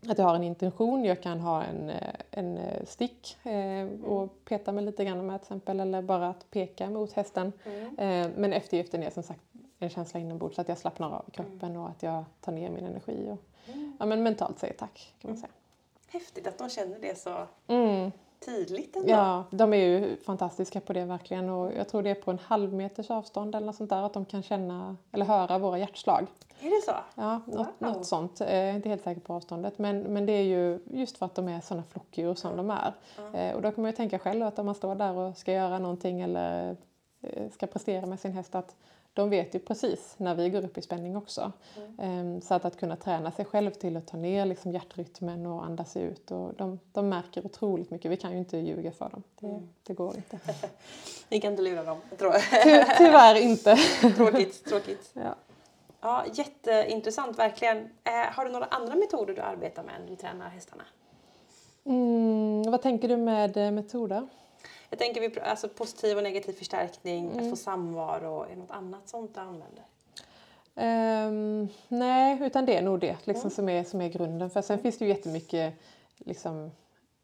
[0.09, 4.45] Att jag har en intention, jag kan ha en, eh, en eh, stick eh, och
[4.45, 7.53] peta mig lite grann med till exempel eller bara att peka mot hästen.
[7.99, 9.41] Eh, men eftergiften är som sagt
[9.79, 12.71] en känsla inombords så att jag slappnar av i kroppen och att jag tar ner
[12.71, 13.48] min energi och
[13.99, 15.53] ja, men mentalt säger tack kan man säga.
[16.09, 17.35] Häftigt att de känner det så
[17.67, 18.13] Mm.
[18.45, 19.09] tydligt ändå.
[19.11, 22.39] Ja, de är ju fantastiska på det verkligen och jag tror det är på en
[22.39, 26.27] halv meters avstånd eller något sånt där att de kan känna eller höra våra hjärtslag.
[26.61, 26.93] Är det så?
[27.15, 27.93] Ja, något, Wow.
[27.95, 28.41] något sånt.
[28.41, 31.27] Eh, Jag är inte helt säker på avståndet men, men det är ju just för
[31.27, 32.93] att de är sådana flockdjur som de är.
[33.35, 35.53] Eh, Och då kan man ju tänka själv att om man står där och ska
[35.53, 36.77] göra någonting eller
[37.23, 38.77] eh, ska prestera med sin häst att
[39.19, 41.53] de vet ju precis när vi går upp i spänning också.
[41.99, 45.65] Eh, Så att, att kunna träna sig själv till att ta ner liksom hjärtrytmen och
[45.65, 46.31] andas ut.
[46.31, 48.11] Och de, de märker otroligt mycket.
[48.11, 49.23] Vi kan ju inte ljuga för dem.
[49.41, 50.39] Det, det går inte.
[51.29, 51.99] Ni kan inte lura dem.
[52.19, 52.33] Tror.
[52.33, 53.77] Ty, tyvärr inte.
[54.17, 55.11] tråkigt, tråkigt.
[55.15, 55.35] Ja.
[56.01, 57.77] Ja, jätteintressant verkligen.
[57.79, 60.85] Eh, har du några andra metoder du arbetar med när du tränar hästarna?
[61.85, 64.29] Mm, vad tänker du med eh, metoder?
[64.91, 67.39] Jag tänker vi, alltså positiv och negativ förstärkning, Mm.
[67.45, 68.43] att få samvaro.
[68.43, 69.85] Är det något annat sånt du använder?
[70.75, 73.51] Ehm, nej, utan det är nog det liksom, Mm.
[73.51, 74.51] som, är, som är grunden.
[74.51, 75.75] För sen finns det ju jättemycket
[76.19, 76.71] liksom,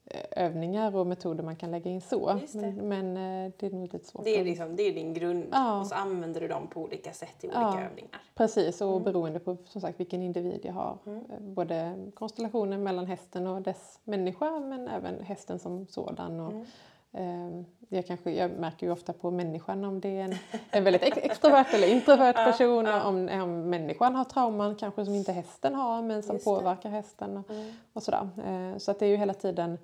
[0.06, 2.32] eh, övningar och metoder man kan lägga in så.
[2.52, 2.54] Det.
[2.60, 4.24] Men, men eh, det är nog lite svårt.
[4.24, 5.80] Det är, liksom, det är din grund Ja.
[5.80, 7.80] och så använder du dem på olika sätt i olika Ja.
[7.80, 8.22] övningar.
[8.34, 10.98] Precis, och beroende på som sagt vilken individ jag har.
[11.06, 11.18] Mm.
[11.30, 16.40] Eh, Både konstellationen mellan hästen och dess människa men även hästen som sådan.
[16.40, 16.66] Och, Mm.
[17.14, 20.34] Ehm, jag, kanske, jag märker ju ofta på människan om det är en,
[20.70, 22.86] en väldigt ex- extrovert eller introvert person.
[22.86, 26.50] och Om, om människan har trauman kanske som inte hästen har men som Just det.
[26.50, 27.36] påverkar hästen.
[27.36, 27.72] Och, Mm.
[27.92, 28.28] och sådär.
[28.46, 29.78] Eh, Så att det är ju hela tiden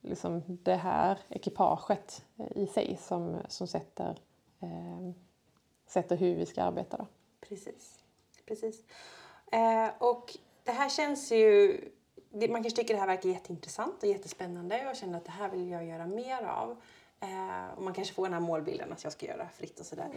[0.00, 4.18] liksom det här ekipaget eh, i sig som, som sätter,
[4.60, 5.10] eh,
[5.86, 6.96] sätter hur vi ska arbeta.
[6.96, 7.06] Då.
[7.48, 7.98] Precis.
[8.46, 8.84] Precis.
[9.52, 11.80] Eh, och det här känns ju...
[12.40, 15.70] Man kanske tycker det här verkar jätteintressant och jättespännande och känner att det här vill
[15.70, 16.76] jag göra mer av.
[17.20, 20.08] Eh, och man kanske får den här målbilden att jag ska göra fritt och sådär.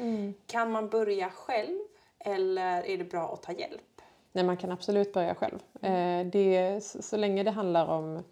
[0.47, 1.79] Kan man börja själv
[2.19, 4.01] eller är det bra att ta hjälp?
[4.31, 5.59] Nej, man kan absolut börja själv.
[5.81, 8.23] Eh, det, så, så länge det handlar om...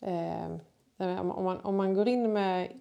[0.00, 0.56] Eh,
[0.96, 2.80] om, om, man, om man går in med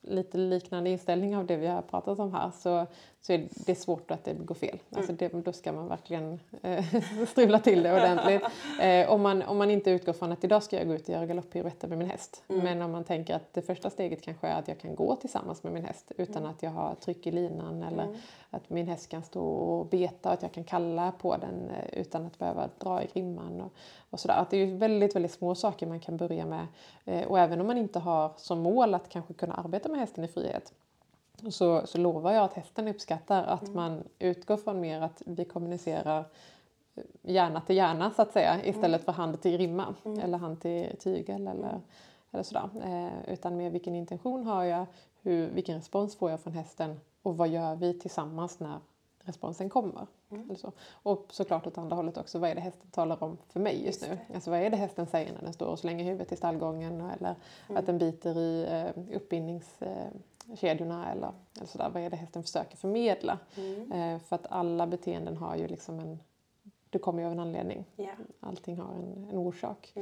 [0.00, 2.86] lite liknande inställning av det vi har pratat om här så,
[3.26, 4.78] så är det svårt att det går fel.
[4.90, 6.84] Alltså det, då ska man verkligen eh,
[7.28, 8.42] strula till det ordentligt.
[8.80, 11.08] Eh, om, man, om man inte utgår från att idag ska jag gå ut och
[11.08, 12.42] göra galopppiruetter med min häst.
[12.46, 15.62] Men om man tänker att det första steget kanske är att jag kan gå tillsammans
[15.62, 18.16] med min häst utan att jag har tryck i linan eller
[18.50, 22.00] att min häst kan stå och beta och att jag kan kalla på den eh,
[22.00, 23.72] utan att behöva dra i grimman och,
[24.10, 24.36] och sådär.
[24.36, 26.66] Att det är väldigt, väldigt små saker man kan börja med.
[27.04, 30.24] Eh, och även om man inte har som mål att kanske kunna arbeta med hästen
[30.24, 30.72] i frihet
[31.50, 36.24] så, så lovar jag att hästen uppskattar att man utgår från mer att vi kommunicerar
[36.94, 40.96] eh, hjärna till hjärna så att säga istället för hand till grimma eller hand till
[40.98, 41.80] tygel eller,
[42.30, 42.70] eller sådär.
[42.84, 44.86] Eh, utan mer vilken intention har jag,
[45.22, 48.78] hur, vilken respons får jag från hästen och vad gör vi tillsammans när
[49.24, 50.06] responsen kommer.
[50.30, 50.44] Mm.
[50.44, 50.72] Eller så.
[51.02, 54.00] Och såklart åt andra hållet också, vad är det hästen talar om för mig just,
[54.00, 54.34] Just nu?
[54.34, 57.34] Alltså vad är det hästen säger när den står och slänger huvudet i stallgången eller
[57.68, 57.76] Mm.
[57.76, 59.02] att den biter i eh,
[60.48, 61.90] uppbindningskedjorna eller, eller sådär.
[61.90, 63.38] Vad är det hästen försöker förmedla?
[63.56, 63.92] Mm.
[63.92, 66.18] Eh, för att alla beteenden har ju liksom en,
[66.90, 67.84] det kommer ju av en anledning.
[67.96, 69.92] Ja, Allting har en, en orsak.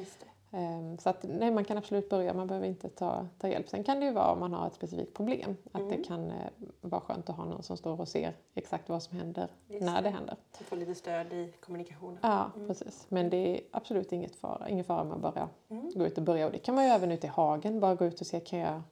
[0.54, 3.68] Ehm, Så att, nej, man kan absolut börja, man behöver inte ta, ta hjälp.
[3.68, 5.96] Sen kan det ju vara om man har ett specifikt problem, att Mm.
[5.96, 6.36] det kan eh,
[6.80, 10.02] vara skönt att ha någon som står och ser exakt vad som händer Just när
[10.02, 10.08] det.
[10.08, 10.36] det händer.
[10.58, 12.18] Så få lite stöd i kommunikationen.
[12.22, 12.68] Ja, Mm.
[12.68, 13.06] precis.
[13.08, 15.90] Men det är absolut inget fara, ingen fara med att bara Mm.
[15.94, 16.46] gå ut och börja.
[16.46, 18.58] Och det kan man ju även ute i hagen, bara gå ut och se, kan
[18.58, 18.82] jag,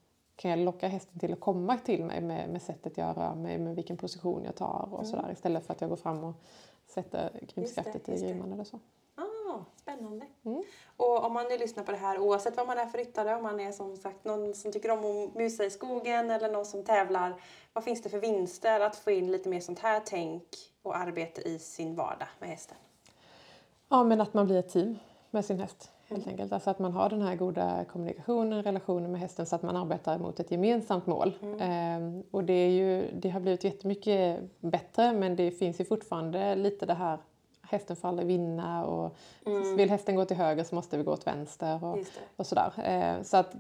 [0.41, 3.59] kan jag locka hästen till att komma till mig med, med sättet jag rör mig,
[3.59, 5.11] med vilken position jag tar och Mm.
[5.11, 5.33] sådär.
[5.33, 6.35] Istället för att jag går fram och
[6.87, 8.79] sätter grimskaftet i grimman eller så.
[9.15, 10.27] Ah, spännande.
[10.45, 10.63] Mm.
[10.97, 13.43] Och om man nu lyssnar på det här, oavsett vad man är för ryttare, om
[13.43, 16.85] man är som sagt någon som tycker om att musa i skogen eller någon som
[16.85, 17.41] tävlar,
[17.73, 20.45] vad finns det för vinster att få in lite mer sånt här tänk
[20.83, 22.77] och arbete i sin vardag med hästen?
[23.89, 24.99] Ja, men att man blir ett team
[25.31, 26.53] med sin häst helt enkelt.
[26.53, 30.19] Alltså att man har den här goda kommunikationen, relationen med hästen så att man arbetar
[30.19, 31.35] mot ett gemensamt mål.
[31.43, 31.61] Mm.
[31.61, 36.55] Ehm, och det, är ju, det har blivit jättemycket bättre men det finns ju fortfarande
[36.55, 37.19] lite det här
[37.63, 39.77] hästen får aldrig vinna och Mm.
[39.77, 41.99] vill hästen gå till höger så måste vi gå åt vänster och,
[42.37, 42.73] och sådär.
[42.85, 43.55] Ehm, så att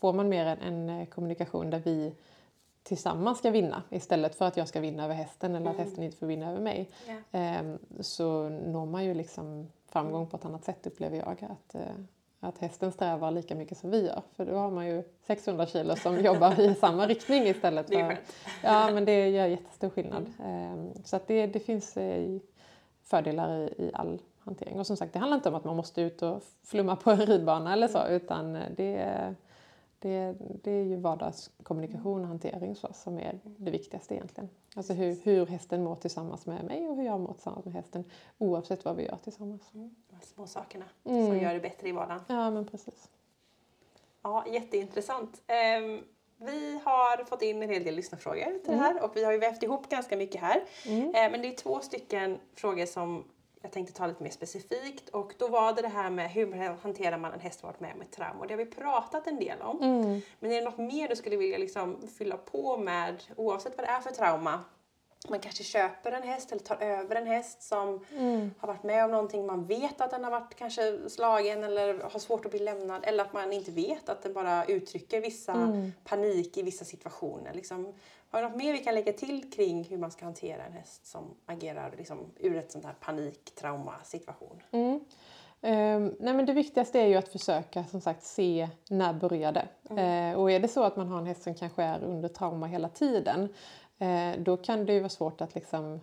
[0.00, 2.12] får man mer en, en kommunikation där vi
[2.82, 5.86] tillsammans ska vinna istället för att jag ska vinna över hästen eller att Mm.
[5.86, 7.14] hästen inte får vinna över mig Ja.
[7.32, 11.46] Ehm, så når man ju liksom framgång på ett annat sätt upplever jag.
[11.50, 11.82] Att, eh,
[12.40, 14.22] att hästen strävar lika mycket som vi gör.
[14.36, 18.18] För då har man ju 600 kilo som jobbar i samma riktning istället för...
[18.62, 20.32] Ja, men det gör jättestor skillnad.
[20.44, 22.38] Ehm, så att det, det finns eh,
[23.02, 24.78] fördelar i, i all hantering.
[24.78, 27.26] Och som sagt, det handlar inte om att man måste ut och flumma på en
[27.26, 29.34] ridbana eller så, utan eh, det,
[29.98, 34.48] det, det är ju vardagskommunikation och hantering så, som är det viktigaste egentligen.
[34.76, 38.04] Alltså hur, hur hästen mår tillsammans med mig och hur jag mår tillsammans med hästen
[38.38, 39.62] oavsett vad vi gör tillsammans.
[39.74, 39.94] Mm.
[40.10, 41.26] De små sakerna Mm.
[41.26, 42.20] som gör det bättre i vardagen.
[42.28, 43.08] Ja, men precis.
[44.22, 45.42] Ja, jätteintressant.
[45.46, 46.00] Ehm,
[46.36, 49.38] vi har fått in en hel del lyssnarfrågor till det här och vi har ju
[49.38, 50.64] vävt ihop ganska mycket här.
[50.86, 51.02] Mm.
[51.14, 53.24] Eh, Men det är två stycken frågor som
[53.68, 57.18] jag tänkte ta lite mer specifikt och då var det det här med hur hanterar
[57.18, 59.60] man en häst varit med om ett trauma och det har vi pratat en del
[59.62, 59.82] om.
[59.82, 60.20] Mm.
[60.40, 63.90] Men är det något mer du skulle vilja liksom fylla på med oavsett vad det
[63.90, 64.60] är för trauma?
[65.28, 68.50] Man kanske köper en häst eller tar över en häst som Mm.
[68.58, 69.46] har varit med om någonting.
[69.46, 73.04] Man vet att den har varit kanske slagen eller har svårt att bli lämnad.
[73.04, 75.92] Eller att man inte vet att den bara uttrycker vissa Mm.
[76.04, 77.54] panik i vissa situationer.
[77.54, 77.94] Liksom,
[78.30, 81.06] har du något mer vi kan lägga till kring hur man ska hantera en häst
[81.06, 84.62] som agerar liksom, ur ett sånt här panik-trauma-situation?
[84.70, 85.00] Mm.
[85.60, 89.68] Ehm, nej men det viktigaste är ju att försöka som sagt se när började.
[89.90, 90.32] Mm.
[90.32, 92.66] Eh, och är det så att man har en häst som kanske är under trauma
[92.66, 93.48] hela tiden
[93.98, 96.00] eh, då kan det ju vara svårt att liksom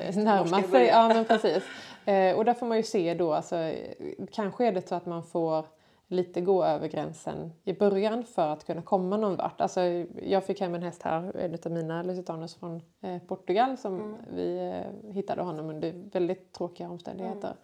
[0.00, 0.86] eh, närma sig.
[0.86, 1.62] Ja, men precis.
[2.04, 3.94] Eh, och där får man ju se då, alltså, eh,
[4.32, 5.64] kanske är det så att man får
[6.10, 9.60] lite gå över gränsen i början för att kunna komma någon vart.
[9.60, 9.80] Alltså,
[10.22, 14.16] jag fick hem en häst här, en av mina Lusitanos från eh, Portugal som Mm.
[14.34, 17.54] vi eh, hittade honom under väldigt tråkiga omständigheter.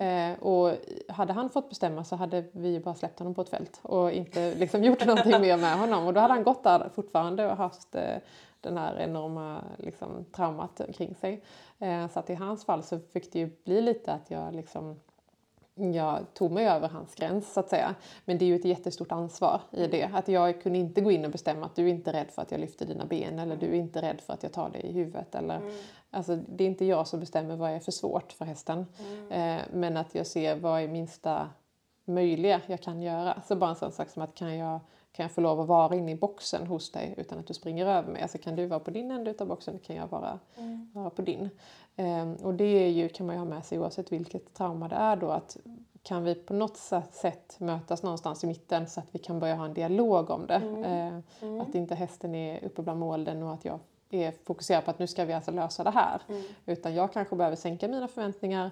[0.00, 0.72] Eh, och
[1.08, 4.54] hade han fått bestämma så hade vi bara släppt honom på ett fält och inte
[4.54, 6.06] liksom gjort någonting mer med honom.
[6.06, 8.16] Och då hade han gått där fortfarande och haft eh,
[8.60, 11.42] den här enorma liksom, traumat kring sig.
[11.78, 14.96] Eh, så att i hans fall så fick det ju bli lite att jag liksom
[15.78, 17.94] jag tog mig över hans gräns så att säga.
[18.24, 20.10] Men det är ju ett jättestort ansvar i det.
[20.14, 22.50] Att jag kunde inte gå in och bestämma att du är inte rädd för att
[22.50, 24.92] jag lyfter dina ben eller du är inte rädd för att jag tar dig i
[24.92, 25.34] huvudet.
[25.34, 25.72] Eller, Mm.
[26.10, 28.86] alltså, det är inte jag som bestämmer vad är för svårt för hästen.
[29.30, 31.48] Eh, men att jag ser vad är minsta
[32.04, 33.42] möjliga jag kan göra.
[33.48, 34.80] Så bara en sån sak som att kan jag,
[35.12, 37.86] kan jag få lov att vara inne i boxen hos dig utan att du springer
[37.86, 38.22] över mig?
[38.22, 40.90] Alltså kan du vara på din ände av boxen kan jag vara, Mm.
[40.94, 41.50] vara på din.
[41.96, 44.96] Ehm, och det är ju, kan man ju ha med sig oavsett vilket trauma det
[44.96, 45.56] är då att
[46.02, 46.76] kan vi på något
[47.10, 50.54] sätt mötas någonstans i mitten så att vi kan börja ha en dialog om det.
[51.40, 51.60] Mm.
[51.60, 53.78] Att inte hästen är uppe bland molnen och att jag
[54.10, 56.22] är fokuserad på att nu ska vi alltså lösa det här.
[56.28, 56.42] Mm.
[56.66, 58.70] Utan jag kanske behöver sänka mina förväntningar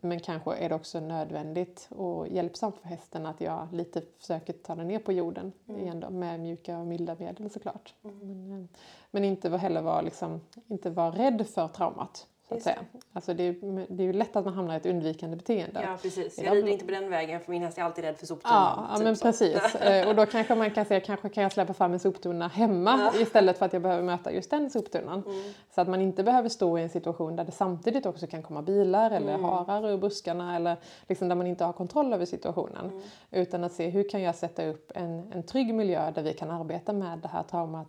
[0.00, 4.74] men kanske är det också nödvändigt och hjälpsamt för hästen att jag lite försöker ta
[4.74, 7.94] den ner på jorden igen då, med mjuka och milda medel såklart.
[8.02, 8.78] Men, eh,
[9.10, 12.78] men inte heller vara liksom, inte vara rädd för traumat Så att säga.
[13.12, 15.80] Alltså det, är, det är ju lätt att man hamnar i ett undvikande beteende.
[15.82, 16.38] Ja, precis.
[16.38, 18.72] Jag rider inte på den vägen för min häst är alltid rädd för soptunnan.
[18.76, 19.24] Ja, ja typ men så.
[19.24, 19.74] precis.
[19.80, 23.12] Eh, Och då kanske man kan säga kanske kan jag släppa fram en soptunna hemma
[23.20, 25.22] istället för att jag behöver möta just den soptunnan.
[25.26, 25.52] Mm.
[25.74, 28.62] Så att man inte behöver stå i en situation där det samtidigt också kan komma
[28.62, 29.44] bilar eller Mm.
[29.44, 30.76] harar ur buskarna eller
[31.08, 32.86] liksom där man inte har kontroll över situationen.
[32.86, 33.02] Mm.
[33.30, 36.50] Utan att se hur kan jag sätta upp en, en trygg miljö där vi kan
[36.50, 37.88] arbeta med det här traumat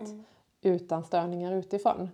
[0.62, 2.00] utan störningar utifrån.
[2.02, 2.10] Ehm,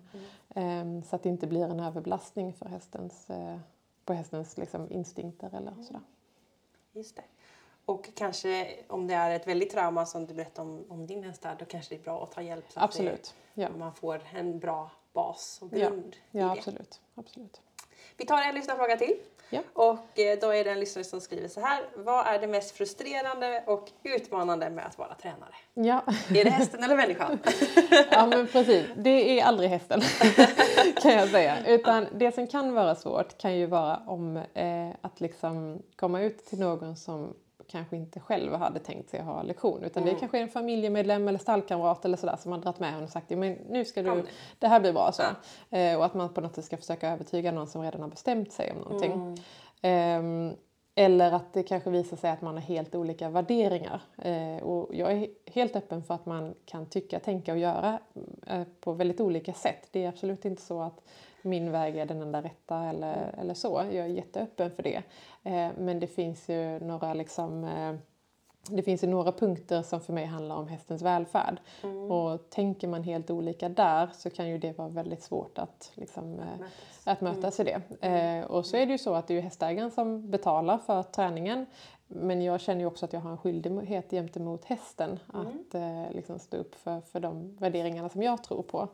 [1.05, 3.57] Så att det inte blir en överbelastning för hästens, eh,
[4.05, 6.01] på hästens liksom instinkter eller sådär.
[6.91, 7.23] Just det.
[7.85, 11.41] Och kanske om det är ett väldigt trauma som du berättade om, om din häst
[11.41, 13.35] där, då kanske det är bra att ta hjälp så att Absolut.
[13.53, 13.69] Ja.
[13.69, 15.89] det, man får en bra bas och Ja.
[15.89, 16.51] grund i Ja, det.
[16.51, 17.01] absolut.
[17.15, 17.61] absolut.
[18.17, 19.15] Vi tar en lyssnarfråga till.
[19.49, 19.61] Ja.
[19.73, 21.83] Och eh, då är det en lyssnare som skriver så här.
[21.95, 25.55] Vad är det mest frustrerande och utmanande med att vara tränare?
[25.73, 26.03] Ja.
[26.29, 27.39] Är det hästen eller människan?
[28.11, 28.85] ja, men precis.
[28.95, 30.01] Det är aldrig hästen,
[31.01, 31.65] kan jag säga.
[31.67, 36.45] Utan det som kan vara svårt kan ju vara om eh, att liksom komma ut
[36.45, 37.33] till någon som
[37.73, 39.83] kanske inte själv hade tänkt sig att ha lektion.
[39.83, 43.03] Utan det kanske är en familjemedlem eller stallkamrat eller sådär som har dragit med en
[43.03, 44.23] och sagt men nu ska du, nu."
[44.59, 45.23] det här blir bra så.
[45.75, 48.51] Eh, och att man på något sätt ska försöka övertyga någon som redan har bestämt
[48.51, 49.43] sig om någonting.
[49.81, 50.53] Ehm,
[50.95, 54.01] eller att det kanske visar sig att man har helt olika värderingar.
[54.17, 57.99] Eh, och jag är helt öppen för att man kan tycka, tänka och göra
[58.47, 59.87] eh, på väldigt olika sätt.
[59.91, 61.01] Det är absolut inte så att
[61.43, 63.83] min väg är den enda rätta eller, eller så.
[63.91, 65.03] Jag är jätteöppen för det.
[65.43, 67.95] Eh, men det finns ju några liksom eh,
[68.69, 71.59] det finns ju några punkter som för mig handlar om hästens välfärd.
[72.09, 76.23] Och tänker man helt olika där så kan ju det vara väldigt svårt att, liksom,
[76.39, 77.07] eh, Mötas.
[77.07, 78.07] att mötas i det.
[78.07, 81.65] Eh, och så är det ju så att det är hästägaren som betalar för träningen.
[82.15, 86.39] Men jag känner ju också att jag har en skyldighet gentemot hästen att eh, liksom
[86.39, 88.87] stå upp för, för de värderingarna som jag tror på.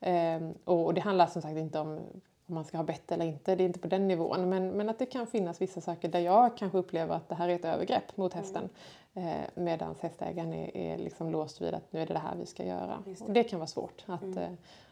[0.00, 2.00] Eh, och, och det handlar som sagt inte om
[2.48, 4.48] om man ska ha bett eller inte, det är inte på den nivån.
[4.48, 7.48] Men, men att det kan finnas vissa saker där jag kanske upplever att det här
[7.48, 8.68] är ett övergrepp mot hästen.
[9.14, 12.46] Eh, Medan hästägaren är, är liksom låst vid att nu är det det här vi
[12.46, 13.02] ska göra.
[13.04, 13.20] Det.
[13.20, 14.50] Och det kan vara svårt att, eh,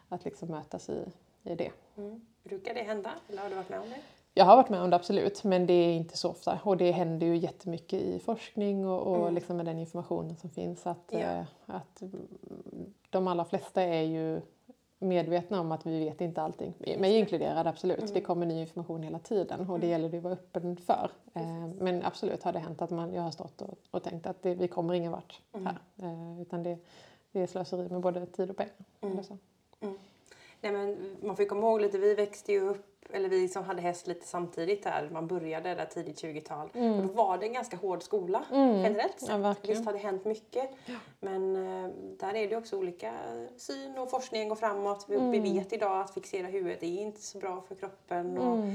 [0.09, 1.05] att liksom mötas i,
[1.43, 1.71] i det.
[1.97, 2.25] Mm.
[2.43, 3.11] Brukar det hända?
[3.29, 3.99] Eller har du varit med om det?
[4.37, 6.59] Jag har varit med om det absolut, men det är inte så ofta.
[6.63, 10.87] Och det händer ju jättemycket i forskning och, och liksom med den informationen som finns.
[10.87, 11.19] Att, Ja.
[11.19, 12.27] eh, att mm,
[13.09, 14.41] de allra flesta är ju
[14.99, 16.73] medvetna om att vi vet inte allting.
[16.99, 18.13] Mig inkluderad, absolut.
[18.13, 21.11] Det kommer ny information hela tiden och det gäller det att vara öppen för.
[21.33, 24.41] Eh, men absolut har det hänt att man, jag har stått och, och tänkt att
[24.43, 25.77] det, vi kommer ingen vart här.
[25.97, 26.77] Eh, utan det,
[27.31, 28.73] det är slöseri med både tid och pengar.
[29.01, 29.37] Eller så.
[30.65, 33.81] Nej, men man får komma ihåg lite, vi växte ju upp, eller vi som hade
[33.81, 36.67] häst lite samtidigt där, man började där tidigt 20-tal.
[36.73, 39.29] Och då var det en ganska hård skola generellt sett.
[39.29, 39.55] Ja.
[39.61, 40.69] Visst har det hänt mycket.
[41.19, 41.89] Men eh,
[42.19, 43.13] där är det också olika
[43.57, 45.05] syn och forskningen går framåt.
[45.09, 48.37] Vi, vi vet idag att fixera huvudet är inte så bra för kroppen.
[48.37, 48.65] Och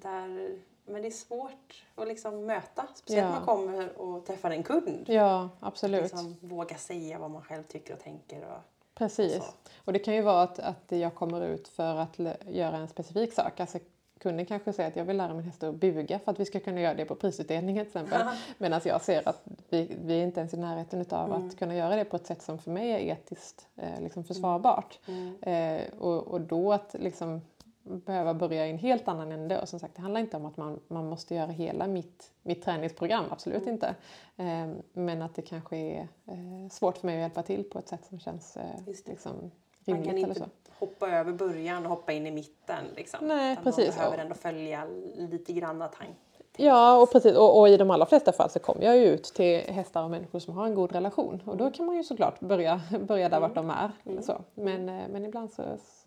[0.00, 3.30] där, men det är svårt att liksom möta, speciellt Ja.
[3.30, 5.04] när man kommer och träffar en kund.
[5.06, 6.02] Ja, absolut.
[6.02, 8.38] Liksom våga säga vad man själv tycker och tänker.
[8.44, 8.58] Och,
[9.00, 9.56] Precis.
[9.84, 13.32] Och det kan ju vara att, att jag kommer ut för att göra en specifik
[13.32, 13.60] sak.
[13.60, 13.78] Alltså,
[14.18, 16.60] kunden kanske säger att jag vill lära min häst att buga för att vi ska
[16.60, 18.22] kunna göra det på prisutdelningen till exempel.
[18.58, 21.96] Medan jag ser att vi, vi är inte ens i närheten av att kunna göra
[21.96, 24.98] det på ett sätt som för mig är etiskt eh, liksom försvarbart.
[25.42, 27.40] Eh, och, och då att liksom
[27.82, 29.60] behöva börja i en helt annan ände.
[29.60, 32.62] Och som sagt, det handlar inte om att man, man måste göra hela mitt, mitt
[32.62, 33.74] träningsprogram, absolut Mm.
[33.74, 33.94] inte.
[34.36, 37.88] Eh, men att det kanske är eh, svårt för mig att hjälpa till på ett
[37.88, 38.64] sätt som känns eh,
[39.06, 39.50] liksom, man
[39.84, 40.06] rimligt.
[40.06, 42.84] kan eller inte hoppa över början och hoppa in i mitten.
[42.96, 43.28] Liksom.
[43.28, 43.88] Nej, Utan precis.
[43.88, 46.16] Man behöver ändå följa lite grann tank.
[46.60, 47.36] Ja, och, precis.
[47.36, 50.10] Och, och i de allra flesta fall så kommer jag ju ut till hästar och
[50.10, 51.42] människor som har en god relation.
[51.46, 53.92] Och då kan man ju såklart börja, börja där vart de är.
[54.04, 54.44] eller Så.
[54.54, 55.62] Men, eh, men ibland så,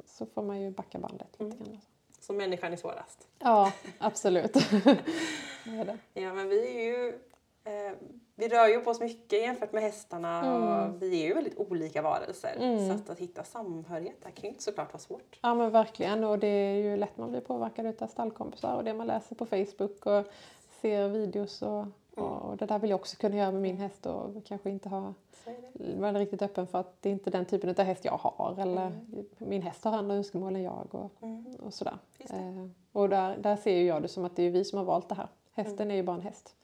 [0.06, 1.80] så får man ju backa bandet lite grann.
[2.20, 3.28] Så människan är svårast.
[3.39, 4.54] Ja, absolut.
[5.66, 6.22] Det är det.
[6.22, 7.08] Ja, men vi är ju...
[7.64, 7.93] Eh,
[8.36, 10.64] vi rör ju på oss mycket jämfört med hästarna Mm.
[10.94, 12.88] och vi är ju väldigt olika varelser.
[12.88, 15.40] Så att, att hitta samhörighet där kan ju inte såklart vara svårt.
[15.42, 18.94] Ja men verkligen och det är ju lätt man blir påverkad av stallkompisar och det
[18.94, 20.26] man läser på Facebook och
[20.82, 24.46] ser videos och, och det där vill jag också kunna göra med min häst och
[24.46, 25.14] kanske inte ha
[25.98, 28.92] vara riktigt öppen för att det är inte den typen av häst jag har eller
[29.38, 31.12] min häst har andra önskemål än jag och,
[31.60, 31.98] och sådär.
[32.20, 34.86] Eh, och där, där ser ju jag det som att det är vi som har
[34.86, 35.28] valt det här.
[35.52, 36.56] Hästen är ju bara en häst.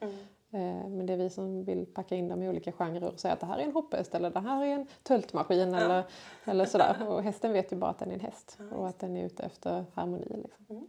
[0.50, 0.78] Mm.
[0.80, 3.34] Eh, Men det är vi som vill packa in dem i olika genrer och säga
[3.34, 6.04] att det här är en hopphäst eller det här är en töltmaskin eller,
[6.44, 7.08] eller sådär.
[7.08, 9.42] Och hästen vet ju bara att den är en häst och att den är ute
[9.42, 10.26] efter harmoni.
[10.28, 10.88] Liksom.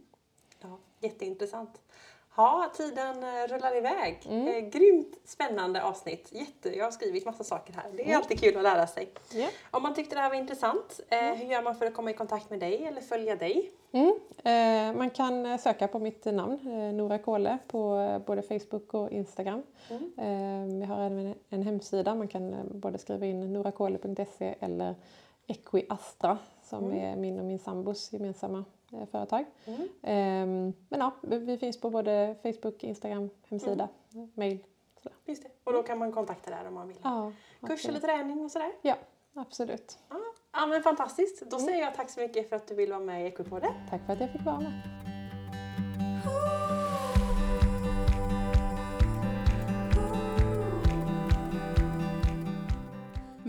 [0.60, 1.80] Ja, jätteintressant.
[2.36, 4.18] Ja, tiden eh, rullar iväg.
[4.28, 4.48] Mm.
[4.48, 6.28] Eh, grymt spännande avsnitt.
[6.32, 7.84] Jätte, jag har skrivit massa saker här.
[7.96, 9.08] Det är alltid kul att lära sig.
[9.32, 9.48] Ja.
[9.70, 12.14] Om man tyckte det här var intressant, eh, hur gör man för att komma i
[12.14, 13.70] kontakt med dig eller följa dig?
[13.92, 14.18] Mm.
[14.44, 18.94] Eh, eh, man kan söka på mitt namn, eh, Nora Kåle, på eh, både Facebook
[18.94, 19.62] och Instagram.
[19.90, 20.12] Mm.
[20.18, 24.94] Eh, vi har även en hemsida, man kan eh, både skriva in norakole.se eller
[25.46, 26.98] Equiastra som Mm.
[26.98, 28.64] är min och min sambos gemensamma eh,
[29.10, 29.44] företag.
[29.64, 29.82] Mm.
[29.82, 33.88] Eh, men ja, vi, finns på både Facebook, Instagram, hemsida,
[34.34, 34.58] mail.
[35.02, 35.16] Sådär.
[35.26, 35.48] Just det.
[35.64, 36.98] Och då kan man kontakta där om man vill.
[37.02, 37.32] Ja,
[37.66, 38.72] Kurs eller träning och sådär.
[38.82, 38.94] Ja,
[39.34, 39.98] absolut.
[40.08, 40.16] Ja,
[40.52, 41.50] ja men fantastiskt.
[41.50, 43.72] Då säger jag tack så mycket för att du vill vara med i Equipodden.
[43.90, 44.72] Tack för att jag fick vara med.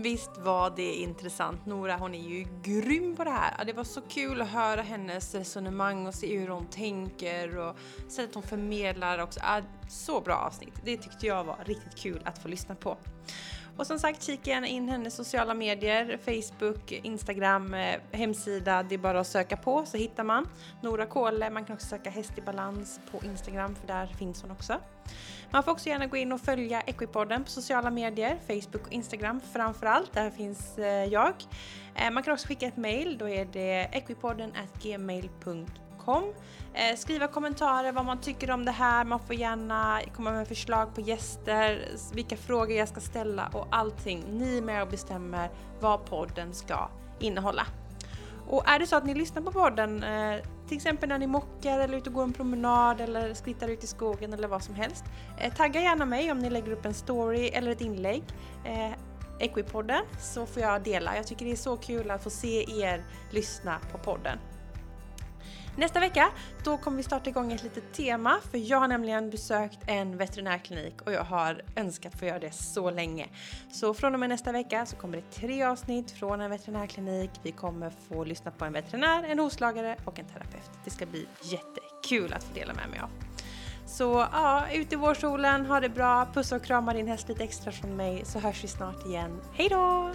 [0.04, 1.66] Visst var det intressant.
[1.66, 3.64] Nora hon är ju grym på det här.
[3.64, 7.76] Det var så kul att höra hennes resonemang och se hur hon tänker och
[8.08, 9.40] sättet hon förmedlar också.
[9.88, 10.74] Så bra avsnitt.
[10.84, 12.96] Det tyckte jag var riktigt kul att få lyssna på.
[13.76, 18.82] Och som sagt, kika gärna in hennes sociala medier, Facebook, Instagram, eh, hemsida.
[18.82, 20.48] Det är bara att söka på så hittar man.
[20.82, 24.50] Nora Kåle, man kan också söka Häst i balans på Instagram för där finns hon
[24.50, 24.80] också.
[25.50, 29.40] Man får också gärna gå in och följa Equipodden på sociala medier, Facebook och Instagram
[29.52, 30.12] framförallt.
[30.12, 31.34] Där finns eh, jag.
[31.94, 35.83] Eh, man kan också skicka ett mail, då är det equipodden gmail.com.
[36.74, 40.94] Eh, Skriva kommentarer vad man tycker om det här, man får gärna komma med förslag
[40.94, 44.24] på gäster, vilka frågor jag ska ställa och allting.
[44.28, 45.50] Ni är med och bestämmer
[45.80, 46.88] vad podden ska
[47.20, 47.66] innehålla.
[48.48, 51.78] Och är det så att ni lyssnar på podden, eh, till exempel när ni mockar
[51.78, 55.04] eller ute och går en promenad eller skrittar ut i skogen eller vad som helst.
[55.38, 58.22] Eh, tagga gärna mig om ni lägger upp en story eller ett inlägg.
[58.64, 58.92] Eh,
[59.38, 61.16] Equipodden så får jag dela.
[61.16, 64.38] Jag tycker det är så kul att få se er lyssna på podden.
[65.76, 66.30] Nästa vecka
[66.64, 71.02] då kommer vi starta igång ett litet tema för jag har nämligen besökt en veterinärklinik
[71.02, 73.28] och jag har önskat få göra det så länge.
[73.72, 77.30] Så från och med nästa vecka så kommer det tre avsnitt från en veterinärklinik.
[77.42, 80.70] Vi kommer få lyssna på en veterinär, en hovslagare och en terapeut.
[80.84, 83.08] Det ska bli jättekul att få dela med mig av.
[83.86, 87.72] Så ja, ut i vårsolen, ha det bra, pussa och krama din häst lite extra
[87.72, 89.40] från mig så hörs vi snart igen.
[89.52, 90.10] Hej då!